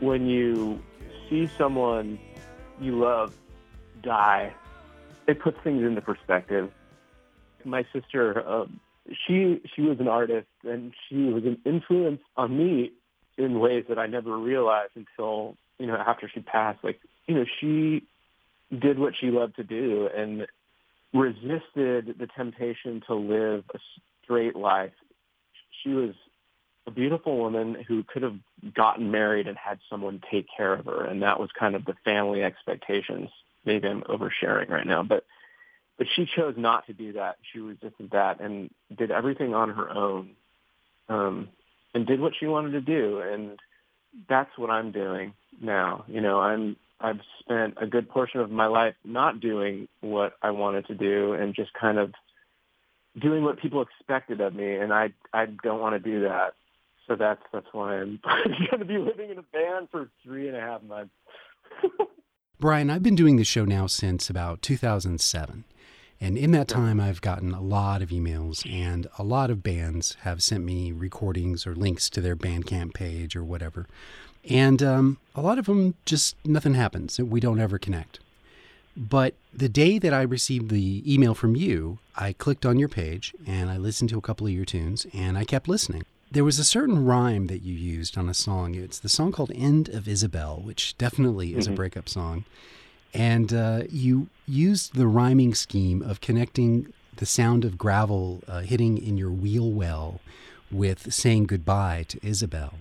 when 0.00 0.26
you 0.26 0.82
see 1.30 1.48
someone 1.56 2.18
you 2.80 2.98
love 2.98 3.32
die, 4.02 4.52
it 5.28 5.38
puts 5.38 5.58
things 5.62 5.84
into 5.84 6.00
perspective. 6.00 6.72
My 7.64 7.86
sister, 7.92 8.44
um, 8.48 8.80
she 9.28 9.62
she 9.76 9.82
was 9.82 10.00
an 10.00 10.08
artist, 10.08 10.48
and 10.64 10.92
she 11.08 11.26
was 11.26 11.44
an 11.44 11.58
influence 11.64 12.20
on 12.36 12.58
me 12.58 12.90
in 13.38 13.60
ways 13.60 13.84
that 13.88 13.98
I 13.98 14.06
never 14.06 14.36
realized 14.36 14.92
until 14.94 15.56
you 15.78 15.86
know 15.86 15.96
after 15.96 16.30
she 16.32 16.40
passed. 16.40 16.82
Like 16.82 17.00
you 17.26 17.34
know, 17.34 17.44
she 17.60 18.02
did 18.76 18.98
what 18.98 19.14
she 19.18 19.30
loved 19.30 19.56
to 19.56 19.64
do 19.64 20.08
and 20.14 20.46
resisted 21.12 22.14
the 22.18 22.28
temptation 22.34 23.02
to 23.06 23.14
live 23.14 23.64
a 23.74 23.78
straight 24.24 24.56
life. 24.56 24.92
She 25.82 25.90
was 25.90 26.14
a 26.86 26.90
beautiful 26.90 27.36
woman 27.38 27.76
who 27.86 28.02
could 28.02 28.22
have 28.22 28.36
gotten 28.74 29.10
married 29.10 29.46
and 29.46 29.56
had 29.56 29.78
someone 29.88 30.20
take 30.30 30.46
care 30.56 30.74
of 30.74 30.86
her, 30.86 31.04
and 31.04 31.22
that 31.22 31.38
was 31.38 31.50
kind 31.58 31.74
of 31.74 31.84
the 31.84 31.94
family 32.04 32.42
expectations. 32.42 33.28
Maybe 33.64 33.86
I'm 33.88 34.02
oversharing 34.02 34.68
right 34.68 34.86
now, 34.86 35.02
but 35.02 35.24
but 35.98 36.06
she 36.16 36.26
chose 36.26 36.54
not 36.56 36.86
to 36.86 36.92
do 36.92 37.12
that. 37.12 37.36
She 37.52 37.60
resisted 37.60 38.10
that 38.12 38.40
and 38.40 38.70
did 38.96 39.10
everything 39.10 39.54
on 39.54 39.70
her 39.70 39.90
own, 39.90 40.30
um, 41.08 41.48
and 41.94 42.06
did 42.06 42.20
what 42.20 42.32
she 42.38 42.46
wanted 42.46 42.72
to 42.72 42.80
do, 42.80 43.20
and 43.20 43.58
that's 44.28 44.50
what 44.56 44.70
I'm 44.70 44.92
doing 44.92 45.34
now. 45.60 46.04
You 46.08 46.20
know, 46.20 46.40
I'm 46.40 46.76
I've 47.00 47.20
spent 47.40 47.74
a 47.80 47.86
good 47.86 48.08
portion 48.08 48.40
of 48.40 48.50
my 48.50 48.66
life 48.66 48.94
not 49.04 49.40
doing 49.40 49.88
what 50.00 50.34
I 50.42 50.50
wanted 50.50 50.86
to 50.86 50.94
do 50.94 51.32
and 51.32 51.54
just 51.54 51.72
kind 51.74 51.98
of 51.98 52.12
doing 53.20 53.42
what 53.42 53.58
people 53.58 53.82
expected 53.82 54.40
of 54.40 54.54
me, 54.54 54.76
and 54.76 54.92
I 54.92 55.12
I 55.32 55.46
don't 55.46 55.80
want 55.80 55.94
to 55.94 56.10
do 56.10 56.22
that. 56.22 56.54
So 57.06 57.16
that's 57.16 57.42
that's 57.52 57.66
why 57.72 57.96
I'm 57.96 58.20
going 58.70 58.78
to 58.78 58.84
be 58.84 58.98
living 58.98 59.30
in 59.30 59.38
a 59.38 59.44
van 59.52 59.88
for 59.90 60.08
three 60.24 60.48
and 60.48 60.56
a 60.56 60.60
half 60.60 60.82
months. 60.82 61.12
Brian, 62.60 62.90
I've 62.90 63.02
been 63.02 63.16
doing 63.16 63.36
this 63.36 63.48
show 63.48 63.64
now 63.64 63.88
since 63.88 64.30
about 64.30 64.62
2007. 64.62 65.64
And 66.22 66.38
in 66.38 66.52
that 66.52 66.68
time, 66.68 67.00
I've 67.00 67.20
gotten 67.20 67.52
a 67.52 67.60
lot 67.60 68.00
of 68.00 68.10
emails, 68.10 68.64
and 68.72 69.08
a 69.18 69.24
lot 69.24 69.50
of 69.50 69.64
bands 69.64 70.16
have 70.20 70.40
sent 70.40 70.62
me 70.62 70.92
recordings 70.92 71.66
or 71.66 71.74
links 71.74 72.08
to 72.10 72.20
their 72.20 72.36
Bandcamp 72.36 72.94
page 72.94 73.34
or 73.34 73.42
whatever. 73.42 73.88
And 74.48 74.80
um, 74.84 75.18
a 75.34 75.42
lot 75.42 75.58
of 75.58 75.66
them 75.66 75.94
just 76.04 76.36
nothing 76.44 76.74
happens. 76.74 77.18
We 77.18 77.40
don't 77.40 77.58
ever 77.58 77.76
connect. 77.76 78.20
But 78.96 79.34
the 79.52 79.68
day 79.68 79.98
that 79.98 80.14
I 80.14 80.22
received 80.22 80.70
the 80.70 81.02
email 81.12 81.34
from 81.34 81.56
you, 81.56 81.98
I 82.14 82.34
clicked 82.34 82.64
on 82.64 82.78
your 82.78 82.88
page 82.88 83.34
and 83.44 83.68
I 83.68 83.76
listened 83.76 84.10
to 84.10 84.18
a 84.18 84.22
couple 84.22 84.46
of 84.46 84.52
your 84.52 84.64
tunes 84.64 85.08
and 85.12 85.36
I 85.36 85.44
kept 85.44 85.66
listening. 85.66 86.04
There 86.30 86.44
was 86.44 86.60
a 86.60 86.64
certain 86.64 87.04
rhyme 87.04 87.48
that 87.48 87.62
you 87.62 87.74
used 87.74 88.16
on 88.16 88.28
a 88.28 88.34
song. 88.34 88.76
It's 88.76 89.00
the 89.00 89.08
song 89.08 89.32
called 89.32 89.50
End 89.54 89.88
of 89.88 90.06
Isabel, 90.06 90.60
which 90.62 90.96
definitely 90.98 91.54
is 91.54 91.66
a 91.66 91.72
breakup 91.72 92.08
song. 92.08 92.44
And 93.14 93.52
uh, 93.52 93.82
you 93.90 94.28
used 94.46 94.94
the 94.94 95.06
rhyming 95.06 95.54
scheme 95.54 96.02
of 96.02 96.20
connecting 96.20 96.92
the 97.16 97.26
sound 97.26 97.64
of 97.64 97.76
gravel 97.76 98.42
uh, 98.48 98.60
hitting 98.60 98.98
in 98.98 99.18
your 99.18 99.30
wheel 99.30 99.70
well 99.70 100.20
with 100.70 101.12
saying 101.12 101.46
goodbye 101.46 102.04
to 102.08 102.18
Isabel. 102.26 102.74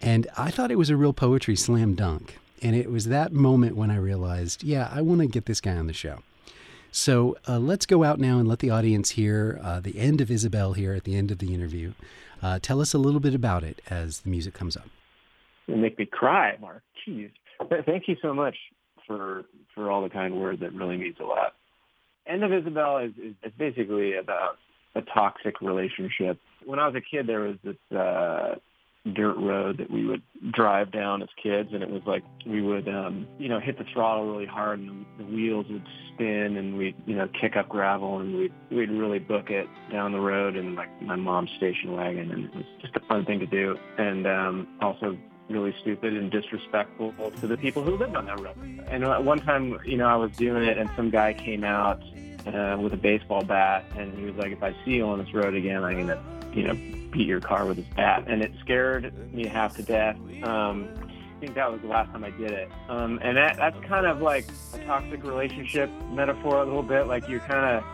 And 0.00 0.26
I 0.36 0.50
thought 0.50 0.70
it 0.70 0.78
was 0.78 0.90
a 0.90 0.96
real 0.96 1.12
poetry 1.12 1.54
slam 1.54 1.94
dunk. 1.94 2.38
And 2.62 2.74
it 2.74 2.90
was 2.90 3.06
that 3.06 3.32
moment 3.32 3.76
when 3.76 3.90
I 3.90 3.96
realized, 3.96 4.62
yeah, 4.62 4.88
I 4.92 5.02
want 5.02 5.20
to 5.20 5.26
get 5.26 5.46
this 5.46 5.60
guy 5.60 5.76
on 5.76 5.86
the 5.86 5.92
show. 5.92 6.20
So 6.90 7.36
uh, 7.48 7.58
let's 7.58 7.86
go 7.86 8.04
out 8.04 8.18
now 8.18 8.38
and 8.38 8.48
let 8.48 8.60
the 8.60 8.70
audience 8.70 9.10
hear 9.10 9.58
uh, 9.62 9.80
the 9.80 9.98
end 9.98 10.20
of 10.20 10.30
Isabel 10.30 10.74
here 10.74 10.92
at 10.92 11.04
the 11.04 11.16
end 11.16 11.30
of 11.30 11.38
the 11.38 11.54
interview. 11.54 11.92
Uh, 12.42 12.58
tell 12.60 12.80
us 12.80 12.94
a 12.94 12.98
little 12.98 13.20
bit 13.20 13.34
about 13.34 13.64
it 13.64 13.80
as 13.88 14.20
the 14.20 14.30
music 14.30 14.54
comes 14.54 14.76
up. 14.76 14.88
You 15.66 15.76
make 15.76 15.98
me 15.98 16.06
cry, 16.06 16.56
Mark. 16.60 16.82
Jeez. 17.06 17.30
Thank 17.86 18.08
you 18.08 18.16
so 18.20 18.34
much 18.34 18.56
for 19.16 19.44
for 19.74 19.90
all 19.90 20.02
the 20.02 20.10
kind 20.10 20.40
words. 20.40 20.60
That 20.60 20.72
really 20.74 20.96
means 20.96 21.16
a 21.20 21.24
lot. 21.24 21.54
End 22.26 22.44
of 22.44 22.52
Isabel 22.52 22.98
is, 22.98 23.12
is, 23.22 23.34
is 23.42 23.52
basically 23.58 24.14
about 24.14 24.58
a 24.94 25.02
toxic 25.02 25.60
relationship. 25.60 26.38
When 26.64 26.78
I 26.78 26.86
was 26.86 26.94
a 26.94 27.00
kid, 27.00 27.26
there 27.26 27.40
was 27.40 27.56
this 27.64 27.98
uh, 27.98 28.54
dirt 29.14 29.36
road 29.36 29.78
that 29.78 29.90
we 29.90 30.06
would 30.06 30.22
drive 30.52 30.92
down 30.92 31.22
as 31.22 31.28
kids, 31.42 31.70
and 31.72 31.82
it 31.82 31.90
was 31.90 32.02
like 32.06 32.22
we 32.46 32.62
would, 32.62 32.88
um, 32.88 33.26
you 33.38 33.48
know, 33.48 33.58
hit 33.58 33.78
the 33.78 33.84
throttle 33.92 34.30
really 34.30 34.46
hard, 34.46 34.78
and 34.78 35.04
the, 35.18 35.24
wheels 35.24 35.66
would 35.68 35.86
spin, 36.14 36.56
and 36.56 36.78
we'd, 36.78 36.94
you 37.06 37.16
know, 37.16 37.28
kick 37.40 37.56
up 37.56 37.68
gravel, 37.68 38.20
and 38.20 38.36
we'd 38.36 38.52
we'd 38.70 38.90
really 38.90 39.18
book 39.18 39.50
it 39.50 39.66
down 39.90 40.12
the 40.12 40.20
road 40.20 40.56
in 40.56 40.76
like 40.76 40.90
my 41.02 41.16
mom's 41.16 41.50
station 41.56 41.92
wagon, 41.92 42.30
and 42.30 42.44
it 42.44 42.54
was 42.54 42.64
just 42.80 42.94
a 42.94 43.00
fun 43.08 43.24
thing 43.24 43.40
to 43.40 43.46
do, 43.46 43.76
and 43.98 44.26
um, 44.26 44.68
also 44.80 45.16
really 45.48 45.74
stupid 45.80 46.16
and 46.16 46.30
disrespectful 46.30 47.12
to 47.40 47.46
the 47.46 47.56
people 47.56 47.82
who 47.82 47.96
lived 47.96 48.16
on 48.16 48.26
that 48.26 48.40
road. 48.40 48.56
And 48.88 49.04
at 49.04 49.24
one 49.24 49.40
time, 49.40 49.78
you 49.84 49.96
know, 49.96 50.06
I 50.06 50.16
was 50.16 50.32
doing 50.32 50.64
it, 50.64 50.78
and 50.78 50.90
some 50.96 51.10
guy 51.10 51.32
came 51.32 51.64
out 51.64 52.02
uh, 52.46 52.76
with 52.80 52.92
a 52.92 52.96
baseball 52.96 53.42
bat, 53.44 53.84
and 53.96 54.16
he 54.18 54.24
was 54.24 54.36
like, 54.36 54.52
"If 54.52 54.62
I 54.62 54.74
see 54.84 54.92
you 54.92 55.06
on 55.06 55.18
this 55.18 55.32
road 55.34 55.54
again, 55.54 55.82
I'm 55.84 56.06
gonna, 56.06 56.22
you 56.52 56.64
know, 56.64 56.74
beat 57.10 57.26
your 57.26 57.40
car 57.40 57.66
with 57.66 57.76
his 57.76 57.86
bat." 57.96 58.24
And 58.26 58.42
it 58.42 58.52
scared 58.60 59.32
me 59.32 59.46
half 59.46 59.76
to 59.76 59.82
death. 59.82 60.16
Um, 60.42 60.88
I 61.36 61.40
think 61.40 61.54
that 61.56 61.72
was 61.72 61.80
the 61.80 61.88
last 61.88 62.10
time 62.12 62.24
I 62.24 62.30
did 62.30 62.52
it. 62.52 62.70
Um, 62.88 63.18
and 63.20 63.36
that, 63.36 63.56
that's 63.56 63.78
kind 63.86 64.06
of 64.06 64.22
like 64.22 64.46
a 64.74 64.84
toxic 64.84 65.24
relationship 65.24 65.90
metaphor 66.10 66.62
a 66.62 66.64
little 66.64 66.84
bit. 66.84 67.08
Like 67.08 67.28
you're 67.28 67.40
kind 67.40 67.76
of 67.76 67.84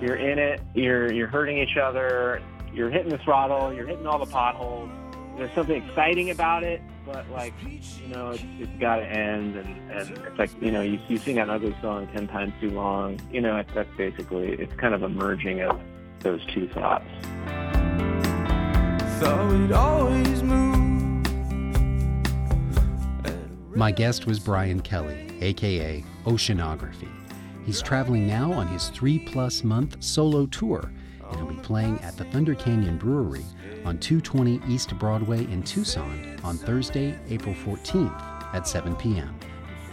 you're 0.00 0.16
in 0.16 0.38
it, 0.38 0.60
you're 0.74 1.12
you're 1.12 1.28
hurting 1.28 1.58
each 1.58 1.76
other, 1.76 2.42
you're 2.72 2.90
hitting 2.90 3.10
the 3.10 3.18
throttle, 3.18 3.72
you're 3.72 3.86
hitting 3.86 4.06
all 4.06 4.18
the 4.18 4.30
potholes. 4.30 4.90
There's 5.38 5.52
something 5.54 5.80
exciting 5.80 6.30
about 6.30 6.64
it, 6.64 6.82
but 7.06 7.30
like 7.30 7.54
you 7.62 8.08
know, 8.08 8.30
it's, 8.30 8.42
it's 8.58 8.80
got 8.80 8.96
to 8.96 9.06
end, 9.06 9.54
and, 9.54 9.90
and 9.92 10.18
it's 10.18 10.36
like 10.36 10.50
you 10.60 10.72
know, 10.72 10.82
you 10.82 10.98
you 11.06 11.16
sing 11.16 11.36
that 11.36 11.48
ugly 11.48 11.76
song 11.80 12.08
ten 12.08 12.26
times 12.26 12.52
too 12.60 12.70
long. 12.70 13.20
You 13.30 13.40
know, 13.40 13.56
it's, 13.56 13.72
that's 13.72 13.88
basically 13.96 14.48
it's 14.54 14.74
kind 14.74 14.94
of 14.94 15.04
a 15.04 15.08
merging 15.08 15.60
of 15.60 15.80
those 16.20 16.44
two 16.46 16.68
thoughts. 16.70 17.04
Thought 19.20 19.52
we'd 19.52 19.70
always 19.70 20.42
move. 20.42 20.88
My 23.76 23.92
guest 23.92 24.26
was 24.26 24.40
Brian 24.40 24.80
Kelly, 24.80 25.38
aka 25.40 26.02
Oceanography. 26.24 27.08
He's 27.64 27.80
traveling 27.80 28.26
now 28.26 28.52
on 28.52 28.66
his 28.66 28.88
three 28.88 29.20
plus 29.20 29.62
month 29.62 30.02
solo 30.02 30.46
tour, 30.46 30.90
and 31.30 31.36
he'll 31.36 31.46
be 31.46 31.62
playing 31.62 32.00
at 32.00 32.16
the 32.16 32.24
Thunder 32.24 32.54
Canyon 32.54 32.98
Brewery 32.98 33.44
on 33.84 33.98
220 33.98 34.60
East 34.68 34.96
Broadway 34.98 35.44
in 35.44 35.62
Tucson 35.62 36.38
on 36.42 36.56
Thursday, 36.56 37.18
April 37.28 37.54
14th 37.54 38.54
at 38.54 38.66
7 38.66 38.96
p.m. 38.96 39.38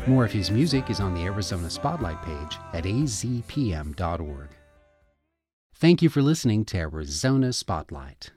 More 0.08 0.24
of 0.26 0.32
his 0.32 0.52
music 0.52 0.90
is 0.90 1.00
on 1.00 1.14
the 1.14 1.24
Arizona 1.24 1.70
Spotlight 1.70 2.22
page 2.22 2.58
at 2.74 2.84
azpm.org. 2.84 4.50
Thank 5.78 6.02
you 6.02 6.10
for 6.10 6.22
listening 6.22 6.64
to 6.66 6.78
Arizona 6.78 7.52
Spotlight. 7.52 8.32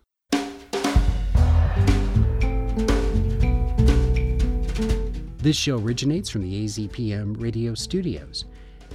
This 5.41 5.57
show 5.57 5.79
originates 5.79 6.29
from 6.29 6.43
the 6.43 6.65
AZPM 6.65 7.41
radio 7.41 7.75
studios. 7.75 8.47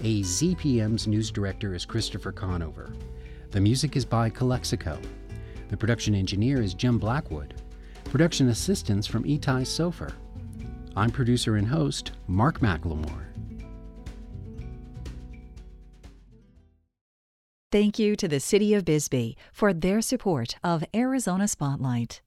AZPM's 0.01 1.07
news 1.07 1.31
director 1.31 1.73
is 1.73 1.85
Christopher 1.85 2.33
Conover. 2.33 2.93
The 3.53 3.61
music 3.61 3.95
is 3.95 4.03
by 4.03 4.31
Calexico. 4.31 4.99
The 5.69 5.77
production 5.77 6.15
engineer 6.15 6.59
is 6.59 6.73
Jim 6.73 6.97
Blackwood. 6.97 7.53
Production 8.05 8.49
assistance 8.49 9.05
from 9.05 9.23
Itai 9.25 9.61
Sofer. 9.61 10.11
I'm 10.95 11.11
producer 11.11 11.57
and 11.57 11.67
host 11.67 12.13
Mark 12.25 12.61
McLemore. 12.61 13.27
Thank 17.71 17.99
you 17.99 18.15
to 18.15 18.27
the 18.27 18.39
City 18.39 18.73
of 18.73 18.85
Bisbee 18.85 19.37
for 19.51 19.71
their 19.71 20.01
support 20.01 20.55
of 20.63 20.83
Arizona 20.95 21.47
Spotlight. 21.47 22.23